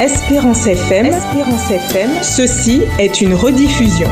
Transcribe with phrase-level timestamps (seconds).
[0.00, 1.04] Espérance FM.
[1.04, 2.10] Espérance FM.
[2.22, 4.08] Ceci est une rediffusion.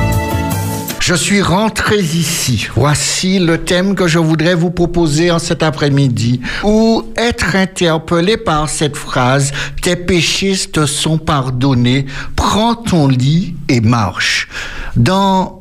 [1.00, 2.68] Je suis rentré ici.
[2.74, 6.43] Voici le thème que je voudrais vous proposer en cet après-midi.
[6.62, 12.04] Ou être interpellé par cette phrase, tes péchés te sont pardonnés,
[12.36, 14.46] prends ton lit et marche.
[14.94, 15.58] Dans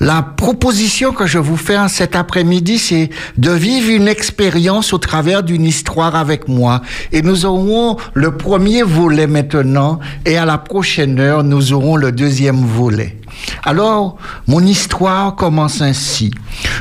[0.00, 5.42] la proposition que je vous fais cet après-midi, c'est de vivre une expérience au travers
[5.42, 6.82] d'une histoire avec moi.
[7.10, 12.12] Et nous aurons le premier volet maintenant et à la prochaine heure, nous aurons le
[12.12, 13.16] deuxième volet.
[13.64, 16.32] Alors, mon histoire commence ainsi.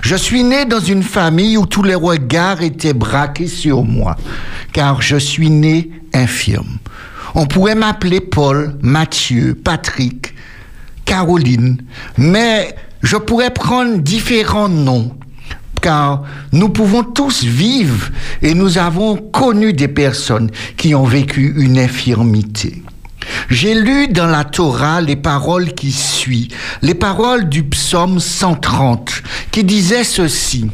[0.02, 4.16] Je suis né dans une famille où tous les regards étaient braqués sur moi,
[4.74, 6.78] car je suis né infirme.
[7.36, 10.34] On pourrait m'appeler Paul, Mathieu, Patrick,
[11.06, 11.78] Caroline,
[12.18, 12.76] mais
[13.08, 15.16] je pourrais prendre différents noms,
[15.82, 18.10] car nous pouvons tous vivre
[18.42, 22.84] et nous avons connu des personnes qui ont vécu une infirmité.
[23.50, 26.50] J'ai lu dans la Torah les paroles qui suivent,
[26.82, 30.70] les paroles du psaume 130, qui disaient ceci.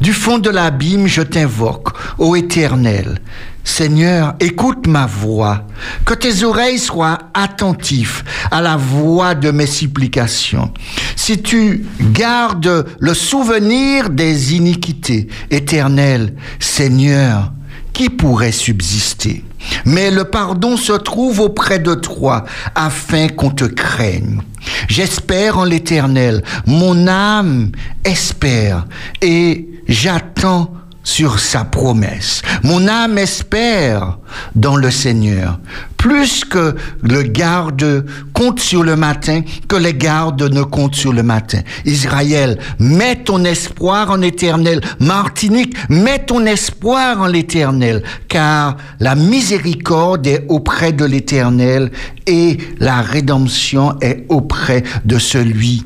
[0.00, 3.20] Du fond de l'abîme, je t'invoque, ô Éternel.
[3.64, 5.66] Seigneur, écoute ma voix,
[6.04, 10.72] que tes oreilles soient attentives à la voix de mes supplications.
[11.16, 17.52] Si tu gardes le souvenir des iniquités, éternel, Seigneur,
[17.94, 19.42] qui pourrait subsister?
[19.86, 24.42] Mais le pardon se trouve auprès de toi, afin qu'on te craigne.
[24.88, 27.72] J'espère en l'Éternel, mon âme
[28.04, 28.86] espère,
[29.22, 30.70] et j'attends
[31.04, 32.42] sur sa promesse.
[32.62, 34.18] Mon âme espère
[34.54, 35.60] dans le Seigneur,
[35.98, 41.22] plus que le garde compte sur le matin, que les gardes ne comptent sur le
[41.22, 41.60] matin.
[41.84, 44.80] Israël, mets ton espoir en l'éternel.
[44.98, 51.92] Martinique, mets ton espoir en l'éternel, car la miséricorde est auprès de l'éternel
[52.26, 55.84] et la rédemption est auprès de celui,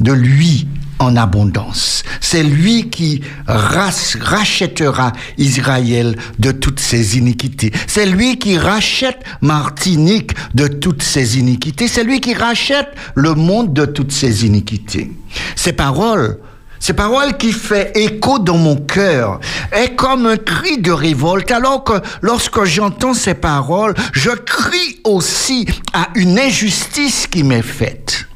[0.00, 0.66] de lui
[0.98, 2.02] en abondance.
[2.20, 7.72] C'est lui qui rachètera Israël de toutes ses iniquités.
[7.86, 11.88] C'est lui qui rachète Martinique de toutes ses iniquités.
[11.88, 15.12] C'est lui qui rachète le monde de toutes ses iniquités.
[15.54, 16.38] Ces paroles
[16.78, 19.40] ces paroles qui fait écho dans mon cœur
[19.72, 25.66] est comme un cri de révolte, alors que lorsque j'entends ces paroles, je crie aussi
[25.92, 28.28] à une injustice qui m'est faite.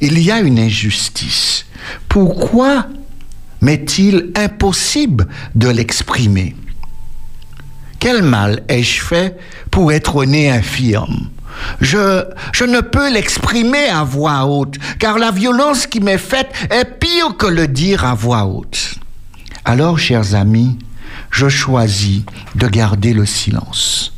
[0.00, 1.64] Il y a une injustice.
[2.08, 2.86] Pourquoi
[3.60, 6.56] m'est-il impossible de l'exprimer?
[7.98, 9.38] Quel mal ai-je fait
[9.70, 11.28] pour être né infirme
[11.80, 16.84] je, je ne peux l'exprimer à voix haute, car la violence qui m'est faite est
[16.84, 18.94] pire que le dire à voix haute.
[19.64, 20.78] Alors, chers amis,
[21.30, 22.22] je choisis
[22.54, 24.14] de garder le silence.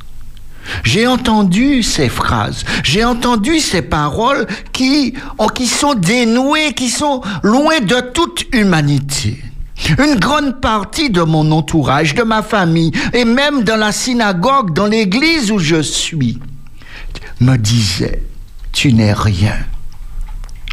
[0.85, 7.23] J'ai entendu ces phrases, j'ai entendu ces paroles qui, oh, qui sont dénouées, qui sont
[7.43, 9.43] loin de toute humanité.
[9.99, 14.87] Une grande partie de mon entourage, de ma famille, et même dans la synagogue, dans
[14.87, 16.39] l'église où je suis,
[17.41, 18.23] me disait,
[18.73, 19.57] tu n'es rien.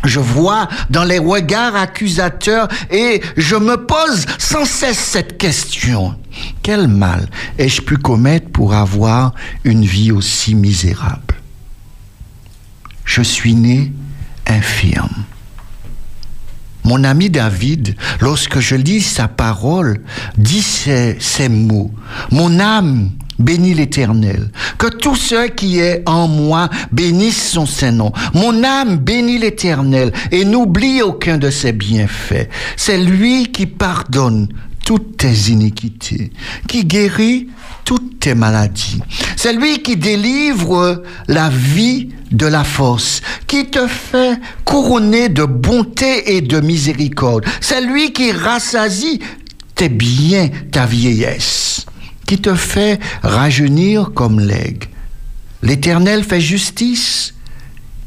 [0.06, 6.16] Je vois dans les regards accusateurs et je me pose sans cesse cette question.
[6.62, 9.34] Quel mal ai-je pu commettre pour avoir
[9.64, 11.36] une vie aussi misérable?
[13.06, 13.92] Je suis né
[14.46, 15.26] infirme.
[16.84, 20.02] Mon ami David, lorsque je lis sa parole,
[20.38, 21.92] dit ces, mots.
[22.32, 24.52] Mon âme bénis l'Éternel.
[24.78, 28.12] Que tout ce qui est en moi bénisse son Saint-Nom.
[28.34, 32.50] Mon âme bénit l'Éternel et n'oublie aucun de ses bienfaits.
[32.76, 34.48] C'est lui qui pardonne
[34.90, 36.32] toutes tes iniquités,
[36.68, 37.48] qui guérit
[37.86, 39.00] toutes tes maladies.
[39.36, 46.36] C'est lui qui délivre la vie de la force, qui te fait couronner de bonté
[46.36, 47.46] et de miséricorde.
[47.62, 49.20] C'est lui qui rassasie
[49.76, 51.86] tes biens, ta vieillesse
[52.26, 54.88] qui te fait rajeunir comme l'aigle.
[55.62, 57.36] L'Éternel fait justice,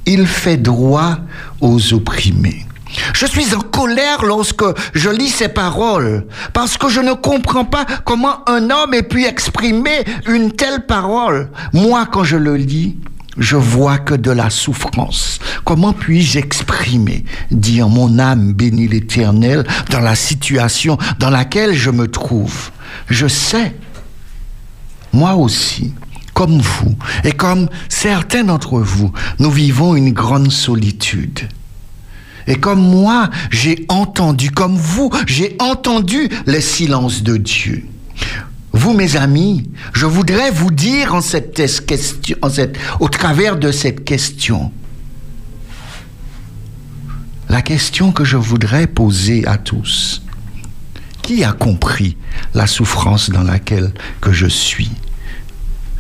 [0.05, 1.21] il fait droit
[1.61, 2.67] aux opprimés.
[3.15, 7.87] Je suis en colère lorsque je lis ces paroles, parce que je ne comprends pas
[8.05, 11.51] comment un homme ait pu exprimer une telle parole.
[11.73, 12.97] Moi, quand je le lis,
[13.39, 15.39] je vois que de la souffrance.
[15.65, 22.09] Comment puis-je exprimer, dire mon âme bénit l'Éternel dans la situation dans laquelle je me
[22.09, 22.71] trouve?
[23.09, 23.75] Je sais
[25.13, 25.93] moi aussi,
[26.35, 31.41] comme vous, et comme certains d'entre vous, nous vivons une grande solitude.
[32.47, 37.87] Et comme moi, j'ai entendu, comme vous, j'ai entendu le silence de Dieu.
[38.73, 41.55] vous, mes amis, je voudrais vous dire en cette
[41.87, 42.37] question,
[43.01, 44.73] au travers de cette question,
[47.53, 50.23] la question que je voudrais poser à tous.
[51.21, 52.17] Qui a compris
[52.55, 54.91] la souffrance dans laquelle que je suis?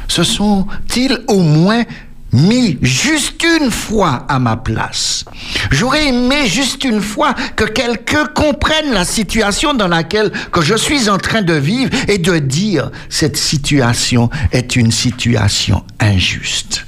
[0.08, 1.84] Se sont-ils au moins
[2.32, 5.24] mis juste une fois à ma place.
[5.70, 11.08] J'aurais aimé juste une fois que quelqu'un comprenne la situation dans laquelle que je suis
[11.08, 16.86] en train de vivre et de dire cette situation est une situation injuste.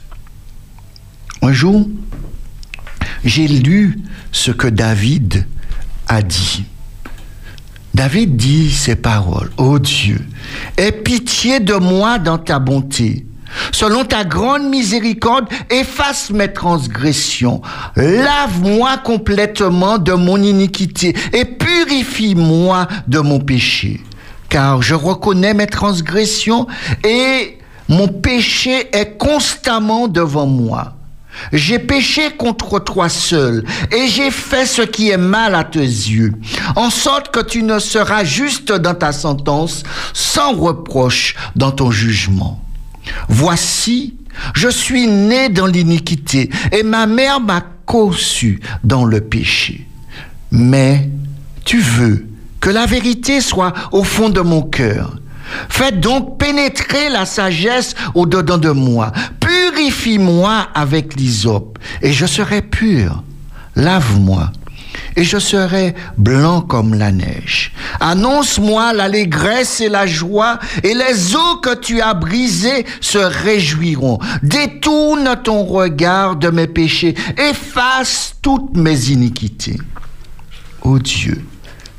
[1.42, 1.86] Un jour,
[3.24, 3.98] j'ai lu
[4.32, 5.46] ce que David
[6.08, 6.64] a dit.
[7.92, 10.20] David dit ces paroles, Ô Dieu,
[10.76, 13.24] aie pitié de moi dans ta bonté.
[13.72, 17.62] Selon ta grande miséricorde, efface mes transgressions.
[17.96, 24.00] Lave-moi complètement de mon iniquité et purifie-moi de mon péché.
[24.48, 26.66] Car je reconnais mes transgressions
[27.04, 27.58] et
[27.88, 30.94] mon péché est constamment devant moi.
[31.52, 36.32] J'ai péché contre toi seul, et j'ai fait ce qui est mal à tes yeux,
[36.76, 42.63] en sorte que tu ne seras juste dans ta sentence, sans reproche dans ton jugement.
[43.28, 44.14] Voici,
[44.54, 49.86] je suis né dans l'iniquité, et ma mère m'a conçu dans le péché.
[50.50, 51.08] Mais
[51.64, 52.26] tu veux
[52.60, 55.16] que la vérité soit au fond de mon cœur.
[55.68, 59.12] Faites donc pénétrer la sagesse au-dedans de moi.
[59.40, 63.22] Purifie-moi avec l'hysope, et je serai pur.
[63.76, 64.50] Lave-moi,
[65.16, 67.72] et je serai blanc comme la neige.
[68.00, 74.18] Annonce-moi l'allégresse et la joie, et les eaux que tu as brisées se réjouiront.
[74.42, 79.78] Détourne ton regard de mes péchés, efface toutes mes iniquités.
[80.82, 81.44] Ô Dieu,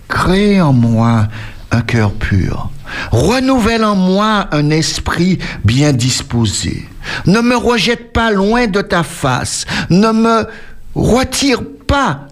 [0.07, 1.27] crée en moi
[1.71, 2.69] un cœur pur.
[3.11, 6.87] Renouvelle en moi un esprit bien disposé.
[7.25, 9.65] Ne me rejette pas loin de ta face.
[9.89, 10.47] Ne me
[10.93, 11.74] retire pas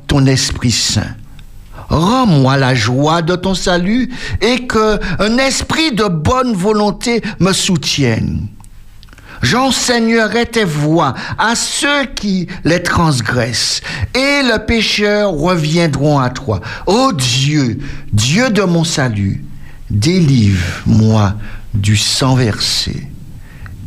[0.07, 1.15] ton Esprit Saint.
[1.89, 4.11] Rends-moi la joie de ton salut
[4.41, 8.47] et que un esprit de bonne volonté me soutienne.
[9.43, 13.81] J'enseignerai tes voies à ceux qui les transgressent,
[14.15, 16.61] et le pécheur reviendront à toi.
[16.87, 17.77] Ô Dieu,
[18.13, 19.43] Dieu de mon salut,
[19.89, 21.33] délivre-moi
[21.73, 23.05] du sang versé,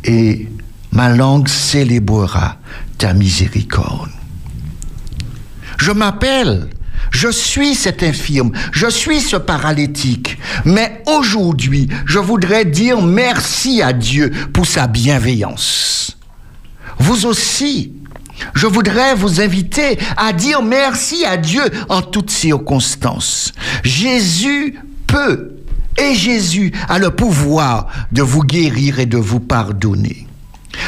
[0.03, 0.47] et
[0.91, 2.57] ma langue célébrera
[2.99, 4.11] ta miséricorde.
[5.77, 6.69] Je m'appelle,
[7.11, 10.37] je suis cet infirme, je suis ce paralytique.
[10.65, 16.17] Mais aujourd'hui, je voudrais dire merci à Dieu pour sa bienveillance.
[16.99, 17.93] Vous aussi,
[18.53, 23.53] je voudrais vous inviter à dire merci à Dieu en toutes circonstances.
[23.83, 25.53] Jésus peut
[25.97, 30.27] et Jésus a le pouvoir de vous guérir et de vous pardonner.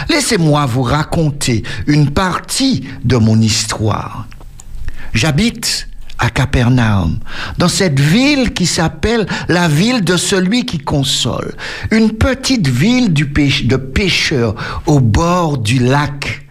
[0.09, 4.27] Laissez-moi vous raconter une partie de mon histoire.
[5.13, 5.87] J'habite
[6.19, 7.19] à Capernaum,
[7.57, 11.55] dans cette ville qui s'appelle la ville de celui qui console,
[11.91, 16.45] une petite ville de pêcheurs au bord du lac.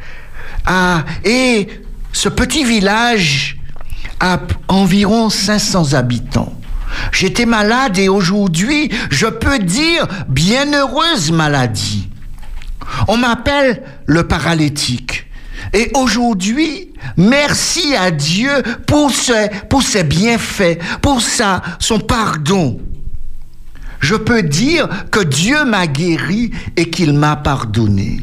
[0.64, 1.69] Ah, et
[2.12, 3.58] ce petit village
[4.20, 6.54] a environ 500 habitants.
[7.12, 12.08] J'étais malade et aujourd'hui, je peux dire bienheureuse maladie.
[13.06, 15.27] On m'appelle le paralytique.
[15.72, 18.50] Et aujourd'hui, merci à Dieu
[18.86, 22.80] pour ses, pour bienfaits, pour sa, son pardon.
[24.00, 28.20] Je peux dire que Dieu m'a guéri et qu'il m'a pardonné.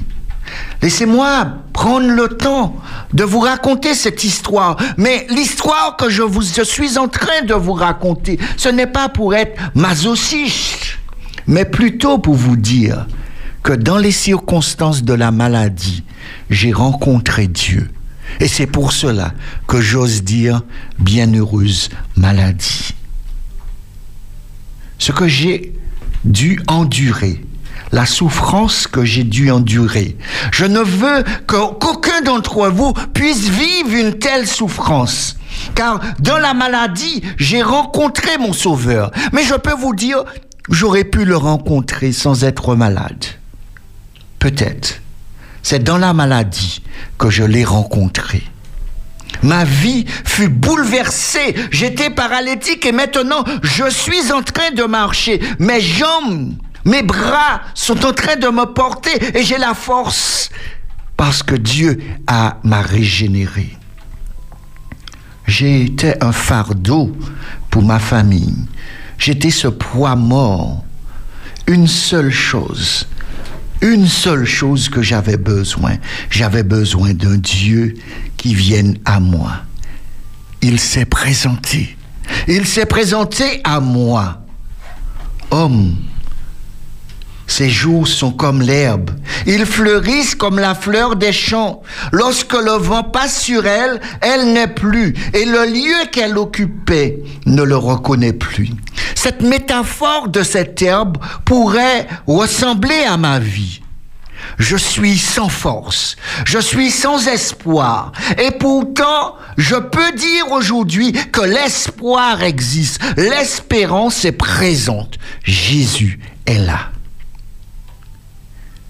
[0.82, 2.76] Laissez-moi prendre le temps
[3.14, 4.78] de vous raconter cette histoire.
[4.98, 6.24] Mais l'histoire que je,
[6.56, 10.98] je suis en train de vous raconter, ce n'est pas pour être masochiste,
[11.48, 13.08] mais plutôt pour vous dire
[13.66, 16.04] que dans les circonstances de la maladie,
[16.52, 17.90] j'ai rencontré Dieu.
[18.40, 19.34] Et c'est pour cela
[19.68, 20.62] que j'ose dire
[21.00, 22.94] bienheureuse maladie.
[25.00, 25.74] Ce que j'ai
[26.26, 27.44] dû endurer,
[27.92, 30.16] la souffrance que j'ai dû endurer.
[30.52, 35.38] Je ne veux qu'aucun d'entre vous puisse vivre une telle souffrance.
[35.74, 39.10] Car dans la maladie, j'ai rencontré mon Sauveur.
[39.34, 40.24] Mais je peux vous dire,
[40.70, 43.26] j'aurais pu le rencontrer sans être malade.
[44.46, 45.02] Peut-être.
[45.64, 46.84] C'est dans la maladie
[47.18, 48.44] que je l'ai rencontré.
[49.42, 51.56] Ma vie fut bouleversée.
[51.72, 55.42] J'étais paralytique et maintenant je suis en train de marcher.
[55.58, 56.54] Mes jambes,
[56.86, 60.52] mes bras sont en train de me porter et j'ai la force
[61.18, 63.76] parce que Dieu a m'a régénéré.
[65.48, 67.18] J'étais un fardeau
[67.72, 68.68] pour ma famille.
[69.18, 70.86] J'étais ce poids mort
[71.68, 73.08] une seule chose,
[73.82, 75.98] une seule chose que j'avais besoin.
[76.30, 77.96] J'avais besoin d'un Dieu
[78.38, 79.64] qui vienne à moi.
[80.62, 81.96] Il s'est présenté.
[82.48, 84.42] Il s'est présenté à moi.
[85.52, 85.96] Homme,
[87.48, 89.12] ses jours sont comme l'herbe.
[89.46, 91.82] Ils fleurissent comme la fleur des champs.
[92.12, 95.14] Lorsque le vent passe sur elle, elle n'est plus.
[95.34, 98.70] Et le lieu qu'elle occupait ne le reconnaît plus.
[99.14, 103.82] Cette métaphore de cette herbe pourrait ressembler à ma vie.
[104.58, 108.12] Je suis sans force, je suis sans espoir.
[108.38, 115.18] Et pourtant, je peux dire aujourd'hui que l'espoir existe, l'espérance est présente.
[115.44, 116.92] Jésus est là.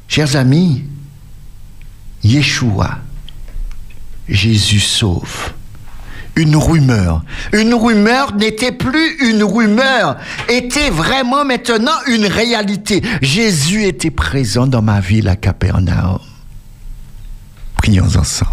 [0.07, 0.83] Chers amis,
[2.24, 3.00] Yeshua,
[4.27, 5.53] Jésus sauve.
[6.35, 7.24] Une rumeur.
[7.53, 10.17] Une rumeur n'était plus une rumeur,
[10.50, 13.01] était vraiment maintenant une réalité.
[13.21, 16.19] Jésus était présent dans ma ville à Capernaum.
[17.77, 18.51] Prions ensemble.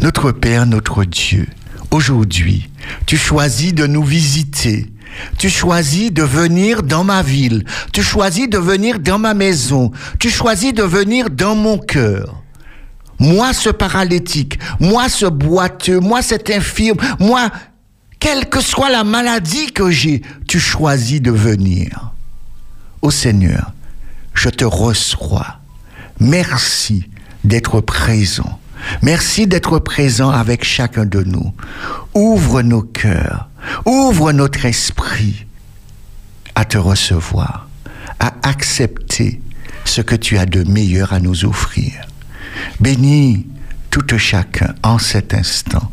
[0.00, 1.46] Notre Père, notre Dieu,
[1.90, 2.70] aujourd'hui,
[3.04, 4.90] tu choisis de nous visiter
[5.38, 7.64] tu choisis de venir dans ma ville.
[7.92, 9.90] Tu choisis de venir dans ma maison.
[10.18, 12.42] Tu choisis de venir dans mon cœur.
[13.18, 17.50] Moi, ce paralytique, moi, ce boiteux, moi, cet infirme, moi,
[18.18, 22.12] quelle que soit la maladie que j'ai, tu choisis de venir.
[23.02, 23.72] Ô Seigneur,
[24.32, 25.58] je te reçois.
[26.18, 27.10] Merci
[27.44, 28.58] d'être présent.
[29.02, 31.52] Merci d'être présent avec chacun de nous.
[32.14, 33.49] Ouvre nos cœurs
[33.84, 35.46] Ouvre notre esprit
[36.54, 37.68] à te recevoir,
[38.18, 39.40] à accepter
[39.84, 41.92] ce que tu as de meilleur à nous offrir.
[42.80, 43.46] Bénis
[43.90, 45.90] tout chacun en cet instant.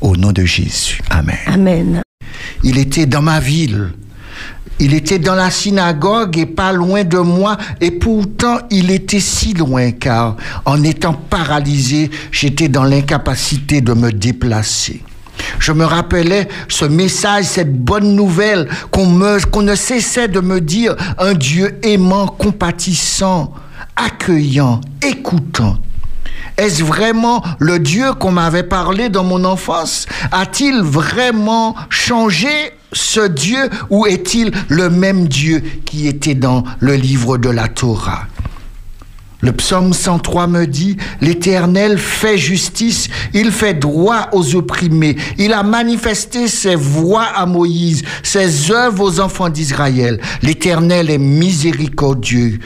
[0.00, 1.00] Au nom de Jésus.
[1.10, 1.36] Amen.
[1.46, 2.02] Amen.
[2.62, 3.92] Il était dans ma ville.
[4.78, 9.54] Il était dans la synagogue et pas loin de moi, et pourtant il était si
[9.54, 15.02] loin car en étant paralysé, j'étais dans l'incapacité de me déplacer.
[15.58, 21.34] Je me rappelais ce message, cette bonne nouvelle qu'on ne cessait de me dire, un
[21.34, 23.52] Dieu aimant, compatissant,
[23.96, 25.78] accueillant, écoutant.
[26.58, 30.06] Est-ce vraiment le Dieu qu'on m'avait parlé dans mon enfance?
[30.32, 32.48] A-t-il vraiment changé
[32.92, 38.26] ce Dieu ou est-il le même Dieu qui était dans le livre de la Torah?
[39.42, 45.64] Le psaume 103 me dit, l'Éternel fait justice, il fait droit aux opprimés, il a
[45.64, 50.20] manifesté ses voies à Moïse, ses œuvres aux enfants d'Israël.
[50.42, 52.60] L'Éternel est miséricordieux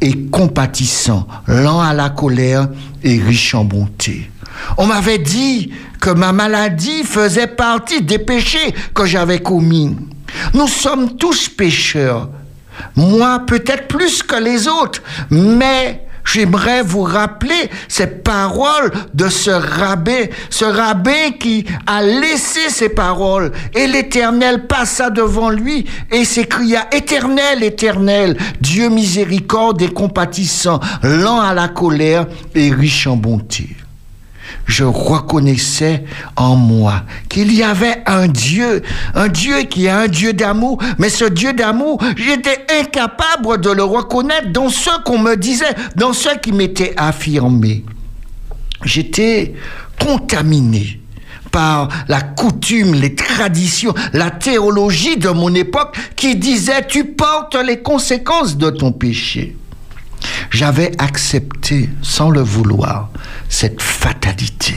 [0.00, 2.68] et compatissant, lent à la colère
[3.02, 4.30] et riche en bonté.
[4.78, 9.94] On m'avait dit que ma maladie faisait partie des péchés que j'avais commis.
[10.54, 12.30] Nous sommes tous pécheurs.
[12.96, 20.24] Moi, peut-être plus que les autres, mais J'aimerais vous rappeler ces paroles de ce rabbin,
[20.50, 23.52] ce rabbin qui a laissé ces paroles.
[23.74, 31.54] Et l'Éternel passa devant lui et s'écria, Éternel, Éternel, Dieu miséricorde et compatissant, lent à
[31.54, 33.76] la colère et riche en bonté
[34.66, 36.04] je reconnaissais
[36.36, 38.82] en moi qu'il y avait un Dieu,
[39.14, 43.84] un Dieu qui est un Dieu d'amour, mais ce Dieu d'amour, j'étais incapable de le
[43.84, 47.84] reconnaître dans ce qu'on me disait, dans ce qui m'était affirmé.
[48.84, 49.54] J'étais
[49.98, 51.00] contaminé
[51.50, 57.80] par la coutume, les traditions, la théologie de mon époque qui disait tu portes les
[57.80, 59.56] conséquences de ton péché.
[60.50, 63.10] J'avais accepté, sans le vouloir,
[63.48, 64.74] cette fatalité.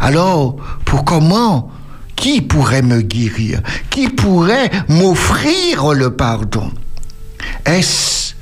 [0.00, 1.70] Alors, pour comment?
[2.16, 3.60] Qui pourrait me guérir?
[3.90, 6.72] Qui pourrait m'offrir le pardon?
[7.66, 8.34] Est-ce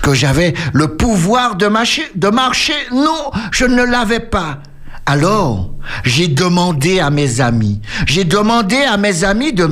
[0.00, 2.72] que j'avais le pouvoir de marcher, de marcher?
[2.92, 4.60] Non, je ne l'avais pas.
[5.06, 5.72] Alors,
[6.04, 9.66] j'ai demandé à mes amis, j'ai demandé à mes amis de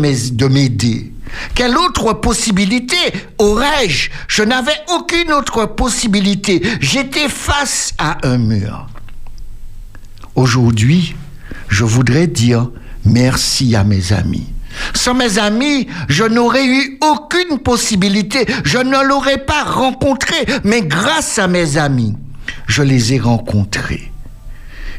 [0.46, 1.13] m'aider.
[1.54, 2.96] Quelle autre possibilité
[3.38, 4.10] aurais-je?
[4.28, 6.62] Je, n'avais aucune autre possibilité.
[6.80, 8.86] J'étais face à un mur.
[10.34, 11.14] Aujourd'hui,
[11.68, 12.70] je voudrais dire
[13.04, 14.46] merci à mes amis.
[14.92, 21.38] Sans mes amis, je n'aurais eu aucune possibilité, je ne l'aurais pas rencontré, mais grâce
[21.38, 22.14] à mes amis,
[22.66, 24.10] je les ai rencontrés.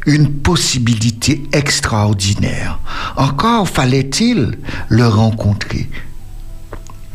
[0.06, 2.80] Une possibilité extraordinaire.
[3.18, 5.90] Encore fallait-il le rencontrer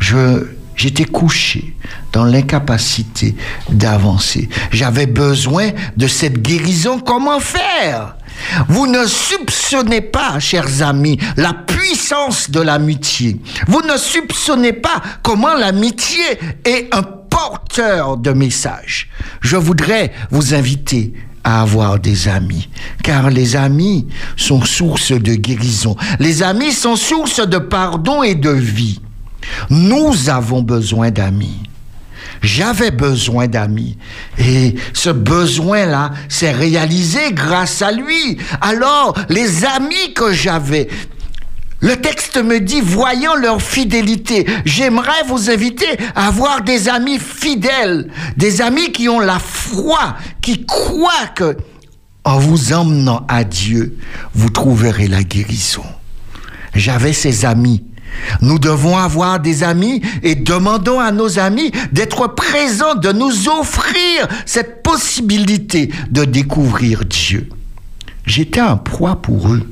[0.01, 1.77] je, j'étais couché
[2.13, 3.37] dans l'incapacité
[3.71, 4.49] d'avancer.
[4.73, 6.99] J'avais besoin de cette guérison.
[6.99, 8.17] Comment faire?
[8.69, 13.41] Vous ne soupçonnez pas, chers amis, la puissance de l'amitié.
[13.69, 16.25] Vous ne soupçonnez pas comment l'amitié
[16.65, 19.09] est un porteurs de messages.
[19.41, 21.15] Je voudrais vous inviter
[21.45, 22.69] à avoir des amis,
[23.03, 25.97] car les amis sont source de guérison.
[26.19, 29.01] Les amis sont source de pardon et de vie.
[29.71, 31.63] Nous avons besoin d'amis.
[32.43, 33.99] J'avais besoin d'amis.
[34.39, 38.39] Et ce besoin-là s'est réalisé grâce à lui.
[38.61, 40.89] Alors, les amis que j'avais,
[41.81, 48.11] le texte me dit, voyant leur fidélité, j'aimerais vous inviter à avoir des amis fidèles,
[48.37, 51.57] des amis qui ont la foi, qui croient que
[52.25, 53.97] en vous emmenant à Dieu,
[54.35, 55.85] vous trouverez la guérison.
[56.75, 57.83] J'avais ces amis.
[58.41, 64.29] Nous devons avoir des amis et demandons à nos amis d'être présents, de nous offrir
[64.47, 67.49] cette possibilité de découvrir Dieu.
[68.27, 69.69] J'étais un poids pour eux.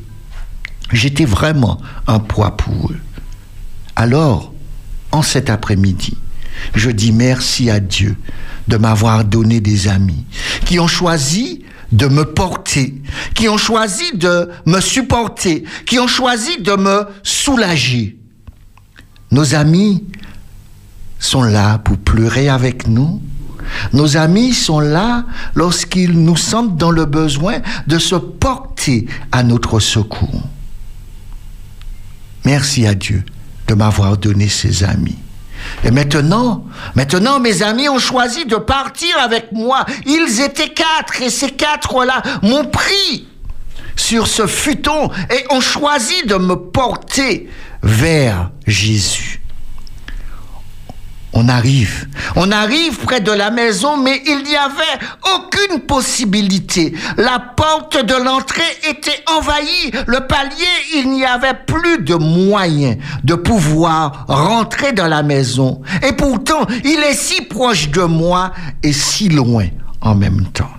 [0.92, 2.98] J'étais vraiment un poids pour eux.
[3.96, 4.52] Alors,
[5.12, 6.16] en cet après-midi,
[6.74, 8.16] je dis merci à Dieu
[8.68, 10.24] de m'avoir donné des amis
[10.64, 12.94] qui ont choisi de me porter,
[13.34, 18.17] qui ont choisi de me supporter, qui ont choisi de me soulager.
[19.30, 20.04] Nos amis
[21.18, 23.20] sont là pour pleurer avec nous.
[23.92, 29.78] Nos amis sont là lorsqu'ils nous sentent dans le besoin de se porter à notre
[29.80, 30.42] secours.
[32.44, 33.24] Merci à Dieu
[33.66, 35.18] de m'avoir donné ces amis.
[35.84, 39.84] Et maintenant, maintenant, mes amis ont choisi de partir avec moi.
[40.06, 43.26] Ils étaient quatre et ces quatre-là m'ont pris
[43.96, 47.50] sur ce futon et ont choisi de me porter
[47.82, 49.40] vers Jésus.
[51.34, 54.98] On arrive, on arrive près de la maison, mais il n'y avait
[55.36, 56.94] aucune possibilité.
[57.16, 63.34] La porte de l'entrée était envahie, le palier, il n'y avait plus de moyens de
[63.34, 65.82] pouvoir rentrer dans la maison.
[66.02, 69.66] Et pourtant, il est si proche de moi et si loin
[70.00, 70.77] en même temps.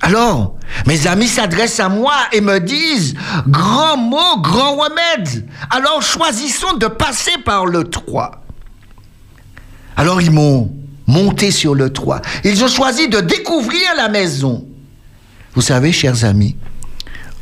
[0.00, 3.14] Alors, mes amis s'adressent à moi et me disent,
[3.48, 5.48] grand mot, grand remède.
[5.70, 8.42] Alors choisissons de passer par le 3.
[9.96, 10.72] Alors ils m'ont
[11.06, 12.22] monté sur le toit.
[12.44, 14.64] Ils ont choisi de découvrir la maison.
[15.54, 16.56] Vous savez, chers amis,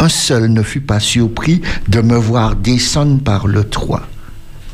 [0.01, 4.07] un seul ne fut pas surpris de me voir descendre par le toit.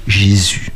[0.06, 0.70] Jésus.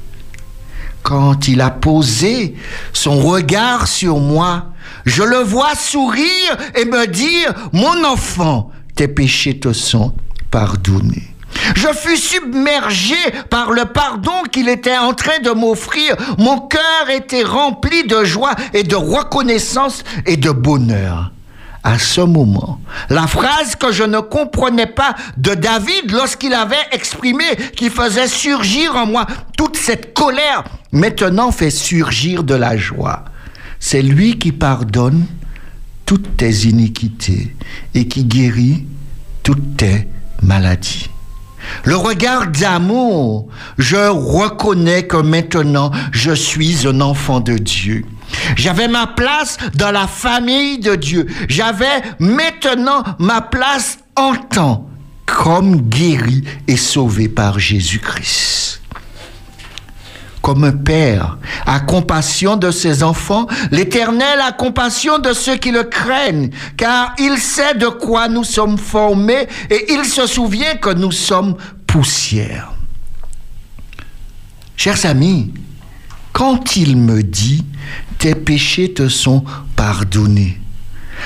[1.03, 2.57] Quand il a posé
[2.93, 4.73] son regard sur moi,
[5.05, 10.15] je le vois sourire et me dire, mon enfant, tes péchés te sont
[10.51, 11.37] pardonnés.
[11.75, 13.17] Je fus submergé
[13.51, 16.15] par le pardon qu'il était en train de m'offrir.
[16.39, 21.33] Mon cœur était rempli de joie et de reconnaissance et de bonheur.
[21.83, 27.45] À ce moment, la phrase que je ne comprenais pas de David lorsqu'il avait exprimé
[27.77, 29.25] qui faisait surgir en moi
[29.57, 33.25] toute cette colère, maintenant fait surgir de la joie.
[33.79, 35.27] C'est lui qui pardonne
[36.05, 37.55] toutes tes iniquités
[37.95, 38.85] et qui guérit
[39.43, 40.09] toutes tes
[40.43, 41.11] maladies.
[41.85, 48.05] Le regard d'amour, je reconnais que maintenant je suis un enfant de Dieu.
[48.57, 51.27] J'avais ma place dans la famille de Dieu.
[51.49, 54.89] J'avais maintenant ma place en tant
[55.27, 58.66] comme guéri et sauvé par Jésus-Christ
[60.47, 65.83] comme un père a compassion de ses enfants, l'Éternel a compassion de ceux qui le
[65.83, 71.11] craignent, car il sait de quoi nous sommes formés et il se souvient que nous
[71.11, 71.57] sommes
[71.89, 72.73] poussière.
[74.77, 75.53] Chers amis,
[76.33, 77.65] quand il me dit,
[78.19, 79.43] tes péchés te sont
[79.75, 80.61] pardonnés,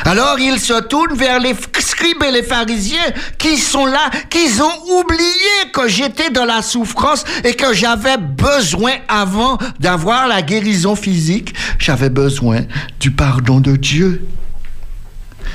[0.05, 4.99] alors il se tourne vers les scribes et les pharisiens qui sont là, qui ont
[5.01, 11.55] oublié que j'étais dans la souffrance et que j'avais besoin avant d'avoir la guérison physique,
[11.79, 12.61] j'avais besoin
[12.99, 14.27] du pardon de Dieu.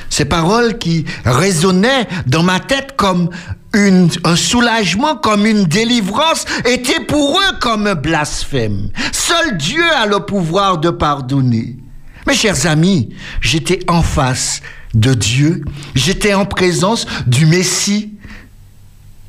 [0.08, 3.30] Ces paroles qui résonnaient dans ma tête comme
[3.74, 8.88] un soulagement, comme une délivrance, étaient pour eux comme un blasphème.
[9.12, 11.76] Seul Dieu a le pouvoir de pardonner.
[12.26, 13.10] Mes chers amis,
[13.40, 14.60] j'étais en face
[14.94, 18.12] de Dieu, j'étais en présence du Messie.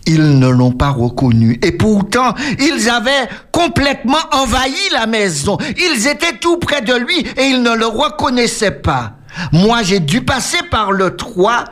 [0.07, 1.59] Ils ne l'ont pas reconnu.
[1.61, 5.57] Et pourtant, ils avaient complètement envahi la maison.
[5.77, 9.17] Ils étaient tout près de lui et ils ne le reconnaissaient pas.
[9.51, 11.65] Moi, j'ai dû passer par le toit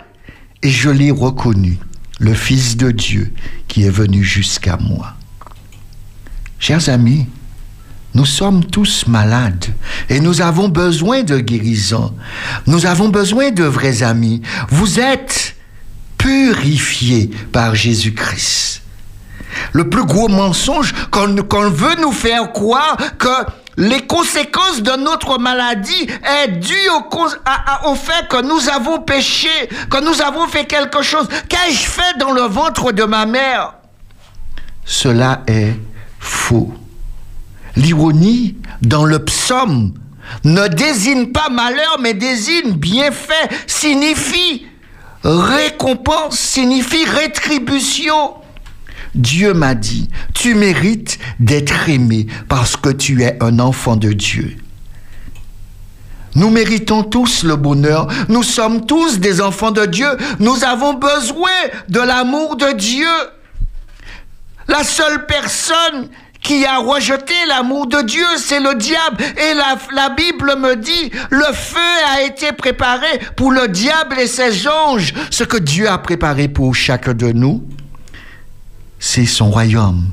[0.62, 1.80] et je l'ai reconnu,
[2.20, 3.34] le Fils de Dieu
[3.70, 5.14] qui est venu jusqu'à moi.
[6.60, 7.28] Chers amis,
[8.16, 9.66] nous sommes tous malades
[10.10, 12.16] et nous avons besoin de guérison.
[12.66, 14.42] Nous avons besoin de vrais amis.
[14.70, 15.56] Vous êtes
[16.18, 18.82] purifiés par Jésus-Christ.
[19.74, 26.08] Le plus gros mensonge qu'on veut nous faire croire que les conséquences de notre maladie
[26.42, 29.50] est due au, au fait que nous avons péché,
[29.90, 31.28] que nous avons fait quelque chose.
[31.50, 33.74] Qu'ai-je fait dans le ventre de ma mère?
[34.86, 35.74] Cela est
[36.20, 36.74] faux.
[37.76, 39.94] L'ironie dans le psaume
[40.44, 44.66] ne désigne pas malheur, mais désigne bienfait, signifie
[45.24, 48.36] récompense, signifie rétribution.
[49.14, 54.58] Dieu m'a dit, tu mérites d'être aimé parce que tu es un enfant de Dieu.
[56.36, 58.08] Nous méritons tous le bonheur.
[58.28, 60.10] Nous sommes tous des enfants de Dieu.
[60.40, 61.50] Nous avons besoin
[61.88, 63.08] de l'amour de Dieu.
[64.68, 66.10] La seule personne
[66.46, 69.18] qui a rejeté l'amour de Dieu, c'est le diable.
[69.24, 71.80] Et la, Bible me dit, le feu
[72.14, 75.14] a été préparé pour le diable et ses anges.
[75.32, 77.64] Ce que Dieu a préparé pour chacun de nous,
[79.00, 80.06] c'est son royaume.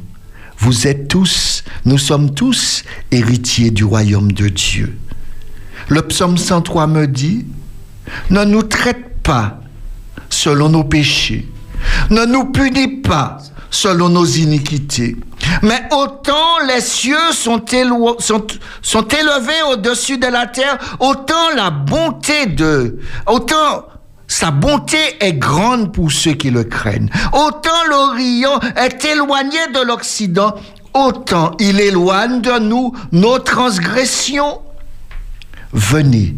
[0.57, 4.97] Vous êtes tous, nous sommes tous héritiers du royaume de Dieu.
[5.89, 7.45] Le psaume 103 me dit,
[8.31, 9.61] ne nous traite pas
[10.31, 11.47] selon nos péchés,
[12.09, 13.39] ne nous punis pas
[13.73, 15.17] selon nos iniquités.
[15.63, 23.87] Mais autant les cieux sont, élevés au-dessus de la terre, autant la bonté de, autant
[24.29, 27.11] sa bonté est grande pour ceux qui le craignent.
[27.33, 30.55] Autant l'Orient est éloigné de l'Occident,
[30.95, 34.61] autant il éloigne de nous nos transgressions.
[35.73, 36.37] Venez,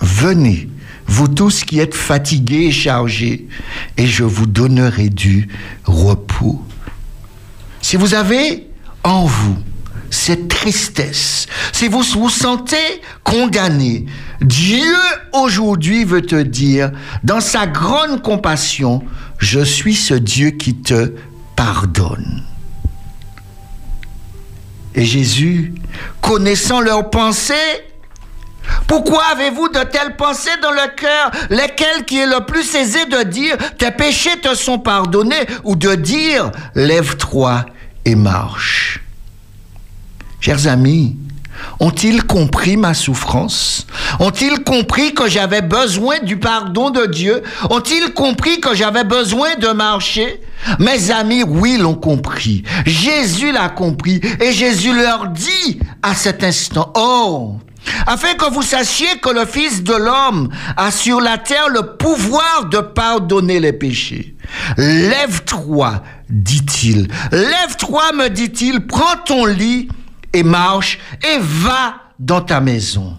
[0.00, 0.68] venez,
[1.10, 3.48] vous tous qui êtes fatigués et chargés,
[3.96, 5.48] et je vous donnerai du
[5.84, 6.64] repos.
[7.82, 8.68] Si vous avez
[9.02, 9.56] en vous
[10.08, 14.06] cette tristesse, si vous vous sentez condamné,
[14.40, 14.86] Dieu
[15.32, 16.92] aujourd'hui veut te dire,
[17.24, 19.02] dans sa grande compassion,
[19.38, 21.12] je suis ce Dieu qui te
[21.56, 22.44] pardonne.
[24.94, 25.74] Et Jésus,
[26.20, 27.54] connaissant leurs pensées,
[28.86, 33.22] pourquoi avez-vous de telles pensées dans le cœur, lesquelles qui est le plus aisé de
[33.22, 37.66] dire, tes péchés te sont pardonnés, ou de dire, lève-toi
[38.04, 39.00] et marche?
[40.40, 41.16] Chers amis,
[41.78, 43.86] ont-ils compris ma souffrance?
[44.18, 47.42] Ont-ils compris que j'avais besoin du pardon de Dieu?
[47.68, 50.40] Ont-ils compris que j'avais besoin de marcher?
[50.78, 52.64] Mes amis, oui, l'ont compris.
[52.86, 57.56] Jésus l'a compris et Jésus leur dit à cet instant, oh,
[58.06, 62.66] afin que vous sachiez que le Fils de l'homme a sur la terre le pouvoir
[62.70, 64.34] de pardonner les péchés.
[64.76, 67.08] Lève-toi, dit-il.
[67.32, 69.88] Lève-toi, me dit-il, prends ton lit
[70.32, 73.16] et marche et va dans ta maison.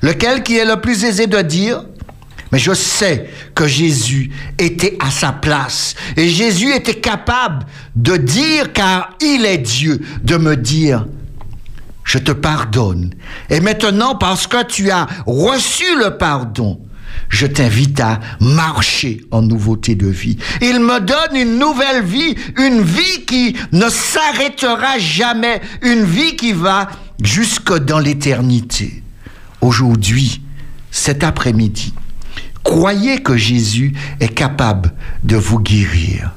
[0.00, 1.84] Lequel qui est le plus aisé de dire
[2.52, 7.64] mais je sais que Jésus était à sa place et Jésus était capable
[7.96, 11.06] de dire, car il est Dieu, de me dire,
[12.04, 13.14] je te pardonne.
[13.50, 16.80] Et maintenant, parce que tu as reçu le pardon,
[17.28, 20.36] je t'invite à marcher en nouveauté de vie.
[20.60, 26.52] Il me donne une nouvelle vie, une vie qui ne s'arrêtera jamais, une vie qui
[26.52, 26.88] va
[27.22, 29.02] jusque dans l'éternité.
[29.60, 30.42] Aujourd'hui,
[30.90, 31.94] cet après-midi,
[32.64, 34.92] croyez que Jésus est capable
[35.24, 36.32] de vous guérir.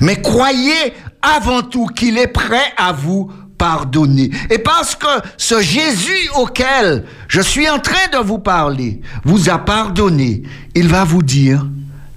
[0.00, 4.30] Mais croyez avant tout qu'il est prêt à vous pardonner.
[4.50, 9.58] Et parce que ce Jésus auquel je suis en train de vous parler vous a
[9.58, 10.42] pardonné,
[10.74, 11.66] il va vous dire,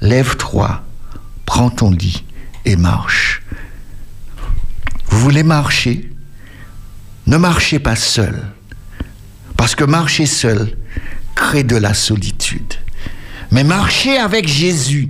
[0.01, 0.83] lève-toi,
[1.45, 2.23] prends ton lit
[2.65, 3.43] et marche.
[5.09, 6.11] Vous voulez marcher?
[7.25, 8.41] Ne marchez pas seul,
[9.57, 10.77] parce que marcher seul
[11.35, 12.73] crée de la solitude.
[13.51, 15.09] Mais marchez avec Jésus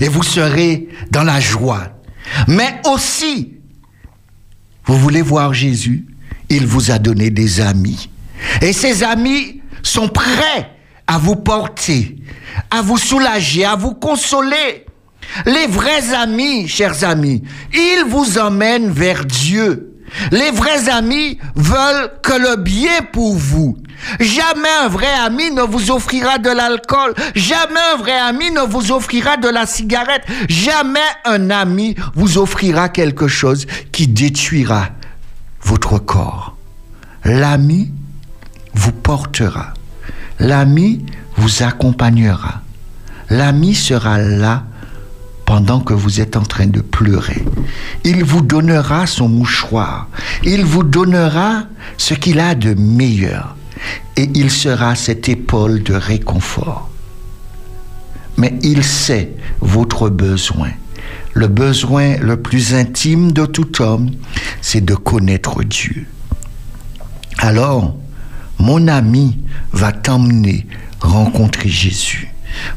[0.00, 1.88] et vous serez dans la joie.
[2.46, 3.57] Mais aussi,
[4.88, 6.06] vous voulez voir Jésus?
[6.48, 8.08] Il vous a donné des amis.
[8.62, 10.70] Et ces amis sont prêts
[11.06, 12.16] à vous porter,
[12.70, 14.86] à vous soulager, à vous consoler.
[15.44, 17.42] Les vrais amis, chers amis,
[17.74, 19.94] ils vous emmènent vers Dieu.
[20.32, 23.76] Les vrais amis veulent que le bien pour vous.
[24.20, 27.14] Jamais un vrai ami ne vous offrira de l'alcool.
[27.34, 30.24] Jamais un vrai ami ne vous offrira de la cigarette.
[30.48, 34.88] Jamais un ami vous offrira quelque chose qui détruira
[35.62, 36.56] votre corps.
[37.24, 37.92] L'ami
[38.74, 39.74] vous portera.
[40.38, 41.04] L'ami
[41.36, 42.62] vous accompagnera.
[43.30, 44.64] L'ami sera là
[45.44, 47.44] pendant que vous êtes en train de pleurer.
[48.04, 50.08] Il vous donnera son mouchoir.
[50.44, 51.64] Il vous donnera
[51.96, 53.56] ce qu'il a de meilleur.
[54.16, 56.90] Et il sera cette épaule de réconfort.
[58.36, 60.70] Mais il sait votre besoin.
[61.34, 64.10] Le besoin le plus intime de tout homme,
[64.60, 66.06] c'est de connaître Dieu.
[67.38, 67.94] alors
[68.58, 69.38] mon ami
[69.72, 70.66] va t'emmener
[71.00, 72.28] rencontrer Jésus.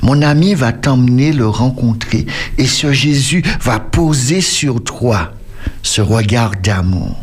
[0.02, 2.26] Mon ami va t'emmener le rencontrer
[2.58, 5.34] et ce Jésus va poser sur toi
[5.82, 7.18] ce regard d'amour.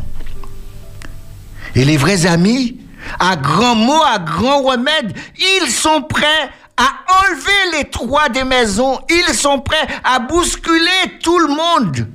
[1.75, 2.78] Et les vrais amis,
[3.19, 6.87] à grands mots, à grands remèdes, ils sont prêts à
[7.23, 12.07] enlever les toits des maisons, ils sont prêts à bousculer tout le monde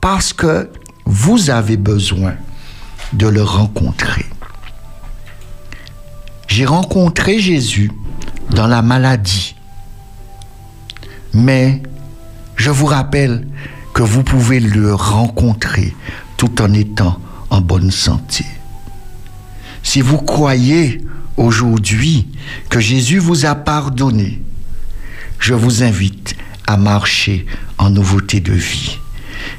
[0.00, 0.70] parce que
[1.04, 2.34] vous avez besoin
[3.12, 4.26] de le rencontrer.
[6.46, 7.90] J'ai rencontré Jésus
[8.50, 9.56] dans la maladie.
[11.32, 11.82] Mais
[12.56, 13.46] je vous rappelle
[13.92, 15.94] que vous pouvez le rencontrer
[16.36, 17.18] tout en étant
[17.50, 18.44] en bonne santé.
[19.84, 21.00] Si vous croyez
[21.36, 22.26] aujourd'hui
[22.70, 24.42] que Jésus vous a pardonné,
[25.38, 26.34] je vous invite
[26.66, 27.46] à marcher
[27.78, 28.98] en nouveauté de vie.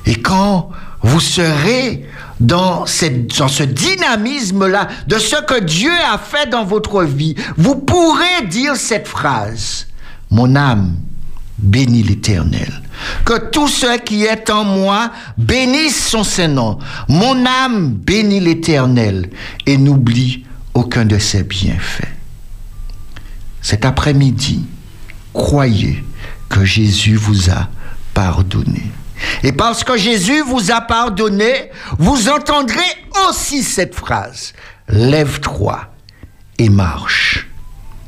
[0.06, 0.72] Et quand
[1.04, 2.08] vous serez
[2.40, 8.76] dans, ce dynamisme-là de ce que Dieu a fait dans votre vie, vous pourrez dire
[8.76, 9.88] cette phrase.
[10.32, 10.96] Mon âme
[11.58, 12.82] bénit l'Éternel.
[13.24, 16.80] Que tout ce qui est en moi bénisse son Saint-Nom.
[17.08, 19.30] Mon âme bénit l'Éternel
[19.66, 22.08] et n'oublie aucun de ses bienfaits.
[23.62, 24.66] Cet après-midi,
[25.34, 26.04] croyez
[26.50, 27.70] que Jésus vous a
[28.14, 28.84] pardonné.
[29.44, 32.78] Et parce que Jésus vous a pardonné, vous entendrez
[33.28, 34.54] aussi cette phrase.
[34.88, 35.90] Lève-toi
[36.58, 37.48] et marche.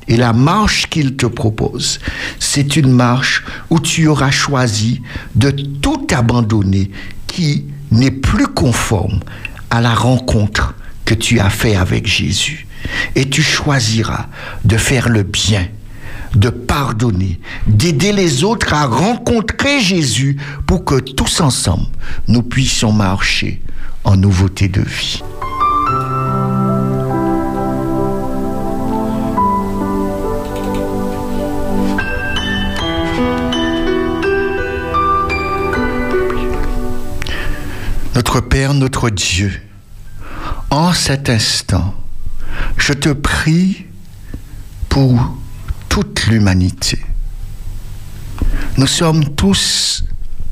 [0.07, 1.99] Et la marche qu'il te propose,
[2.39, 5.01] c'est une marche où tu auras choisi
[5.35, 6.91] de tout abandonner
[7.27, 9.19] qui n'est plus conforme
[9.69, 12.67] à la rencontre que tu as fait avec Jésus.
[13.15, 14.27] Et tu choisiras
[14.63, 15.67] de faire le bien
[16.35, 21.87] de pardonner, d'aider les autres à rencontrer Jésus pour que tous ensemble,
[22.27, 23.61] nous puissions marcher
[24.03, 25.21] en nouveauté de vie.
[38.17, 39.61] Notre Père, notre Dieu,
[40.71, 41.93] en cet instant,
[42.75, 43.85] je te prie
[44.89, 45.37] pour
[45.87, 46.97] toute l'humanité.
[48.77, 50.03] Nous sommes tous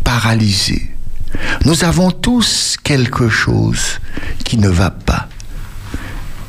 [0.03, 0.95] paralysés.
[1.65, 3.99] Nous avons tous quelque chose
[4.43, 5.27] qui ne va pas.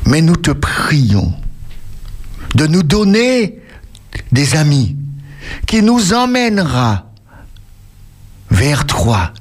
[0.05, 1.33] Mais nous te prions
[2.53, 3.57] de nous donner
[4.31, 4.95] des amis
[5.65, 7.06] qui nous emmènera
[8.57, 9.31] vers toi,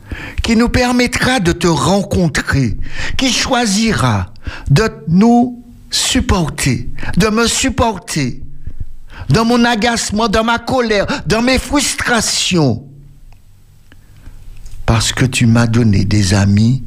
[0.42, 2.76] qui nous permettra de te rencontrer,
[3.16, 4.33] qui choisira
[4.70, 8.42] de nous supporter, de me supporter,
[9.31, 12.85] dans mon agacement, dans ma colère, dans mes frustrations.
[14.85, 16.85] Parce que tu m'as donné des amis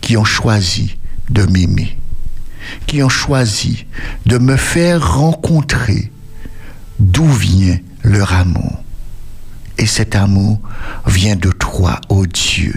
[0.00, 0.96] qui ont choisi
[1.30, 1.96] de m'aimer,
[2.86, 3.86] qui ont choisi
[4.26, 6.10] de me faire rencontrer
[6.98, 8.82] d'où vient leur amour.
[9.80, 10.60] Et cet amour
[11.06, 12.74] vient de toi, ô Dieu.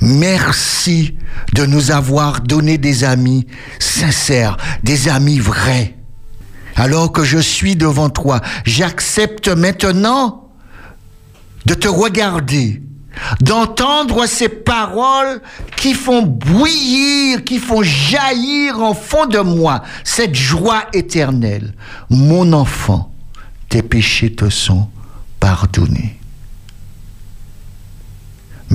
[0.00, 1.16] Merci
[1.52, 3.46] de nous avoir donné des amis
[3.80, 5.96] sincères, des amis vrais
[6.76, 10.50] alors que je suis devant toi, j'accepte maintenant
[11.64, 12.82] de te regarder,
[13.40, 15.40] d'entendre ces paroles
[15.76, 21.74] qui font bouillir, qui font jaillir en fond de moi cette joie éternelle.
[22.10, 23.10] Mon enfant,
[23.70, 24.88] tes péchés te sont
[25.40, 26.20] pardonnés.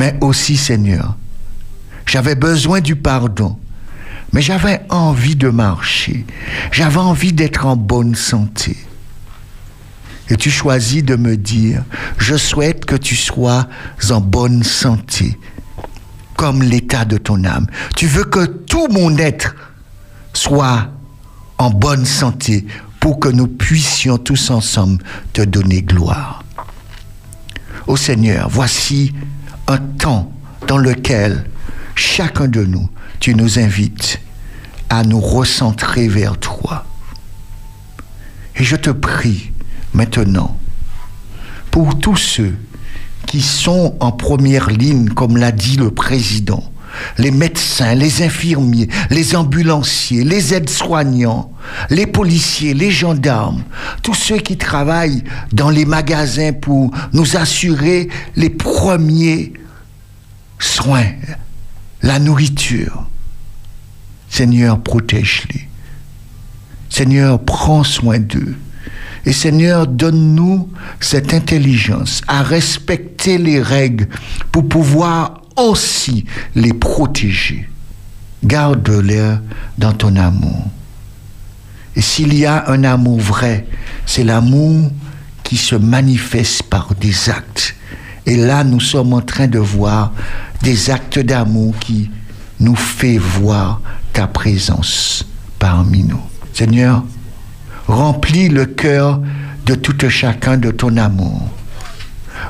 [0.01, 1.15] Mais aussi, Seigneur,
[2.07, 3.55] j'avais besoin du pardon
[4.33, 6.25] mais j'avais envie de marcher.
[6.71, 8.75] J'avais envie d'être en bonne santé.
[10.29, 11.83] Et tu choisis de me dire,
[12.17, 13.67] je souhaite que tu sois
[14.09, 15.37] en bonne santé,
[16.35, 17.67] comme l'état de ton âme.
[17.95, 19.53] Tu veux que tout mon être
[20.33, 20.87] soit
[21.59, 22.65] en bonne santé
[22.99, 26.43] pour que nous puissions tous ensemble te donner gloire.
[27.85, 29.13] Ô Seigneur, voici
[29.67, 30.31] un temps
[30.67, 31.45] dans lequel
[31.95, 34.19] chacun de nous tu nous invites
[34.89, 36.85] à nous recentrer vers toi.
[38.55, 39.51] Et je te prie
[39.93, 40.57] maintenant
[41.71, 42.55] pour tous ceux
[43.25, 46.63] qui sont en première ligne, comme l'a dit le président,
[47.17, 51.51] les médecins, les infirmiers, les ambulanciers, les aides-soignants,
[51.89, 53.63] les policiers, les gendarmes,
[54.03, 59.53] tous ceux qui travaillent dans les magasins pour nous assurer les premiers
[60.59, 61.07] soins,
[62.01, 63.07] la nourriture.
[64.29, 65.67] Seigneur, protège-les.
[66.89, 68.55] Seigneur, prends soin d'eux.
[69.25, 74.07] Et Seigneur, donne-nous cette intelligence à respecter les règles
[74.51, 77.67] pour pouvoir aussi les protéger.
[78.43, 79.35] garde-les
[79.77, 80.65] dans ton amour.
[81.95, 83.67] Et s'il y a un amour vrai,
[84.05, 84.91] c'est l'amour
[85.43, 87.75] qui se manifeste par des actes.
[88.25, 90.13] Et là, nous sommes en train de voir
[90.61, 92.09] des actes d'amour qui
[92.59, 93.81] nous fait voir
[94.13, 95.25] ta présence
[95.59, 96.21] parmi nous.
[96.53, 97.03] Seigneur,
[97.87, 99.21] remplis le cœur
[99.65, 101.49] de tout chacun de ton amour.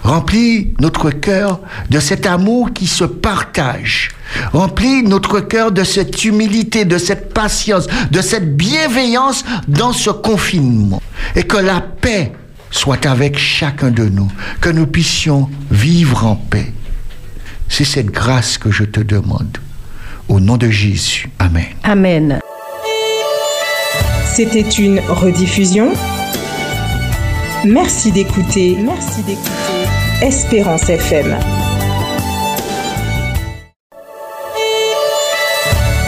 [0.03, 4.11] Remplis notre cœur de cet amour qui se partage.
[4.53, 11.01] Remplis notre cœur de cette humilité, de cette patience, de cette bienveillance dans ce confinement.
[11.35, 12.31] Et que la paix
[12.71, 16.71] soit avec chacun de nous, que nous puissions vivre en paix.
[17.67, 19.57] C'est cette grâce que je te demande.
[20.27, 21.29] Au nom de Jésus.
[21.39, 21.65] Amen.
[21.83, 22.39] Amen.
[24.33, 25.91] C'était une rediffusion.
[27.65, 28.75] Merci d'écouter.
[28.83, 29.85] Merci d'écouter.
[30.23, 31.37] Espérance FM.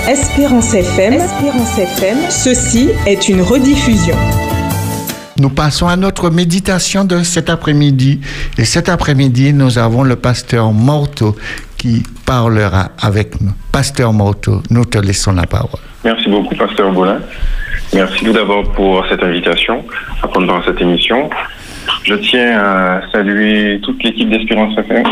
[0.09, 1.13] Espérance FM.
[1.13, 2.17] Espérance FM.
[2.29, 4.15] Ceci est une rediffusion.
[5.37, 8.21] Nous passons à notre méditation de cet après-midi.
[8.57, 11.35] Et cet après-midi, nous avons le pasteur Morto
[11.77, 13.51] qui parlera avec nous.
[13.71, 15.79] Pasteur Morto, nous te laissons la parole.
[16.03, 17.19] Merci beaucoup, pasteur Bolin.
[17.93, 19.85] Merci tout d'abord pour cette invitation
[20.23, 21.29] à prendre part à cette émission.
[22.03, 25.03] Je tiens à saluer toute l'équipe d'Espérance FM,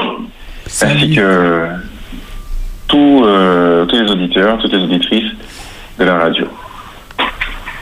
[0.65, 1.67] ainsi que
[2.88, 5.32] tous, euh, tous les auditeurs, toutes les auditrices
[6.00, 6.48] de la radio.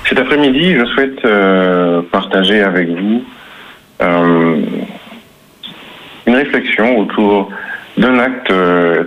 [0.05, 3.23] Cet après-midi, je souhaite euh, partager avec vous
[4.01, 4.57] euh,
[6.27, 7.49] une réflexion autour
[7.97, 8.51] d'un acte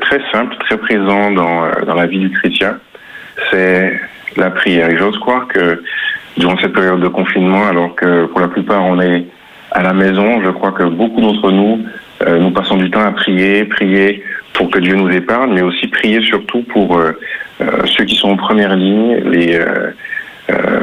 [0.00, 2.78] très simple, très présent dans, dans la vie du chrétien,
[3.50, 4.00] c'est
[4.36, 4.90] la prière.
[4.90, 5.82] Et j'ose croire que
[6.36, 9.26] durant cette période de confinement, alors que pour la plupart on est
[9.72, 11.80] à la maison, je crois que beaucoup d'entre nous,
[12.26, 15.88] euh, nous passons du temps à prier, prier pour que Dieu nous épargne, mais aussi
[15.88, 17.18] prier surtout pour euh,
[17.60, 19.58] euh, ceux qui sont en première ligne, les,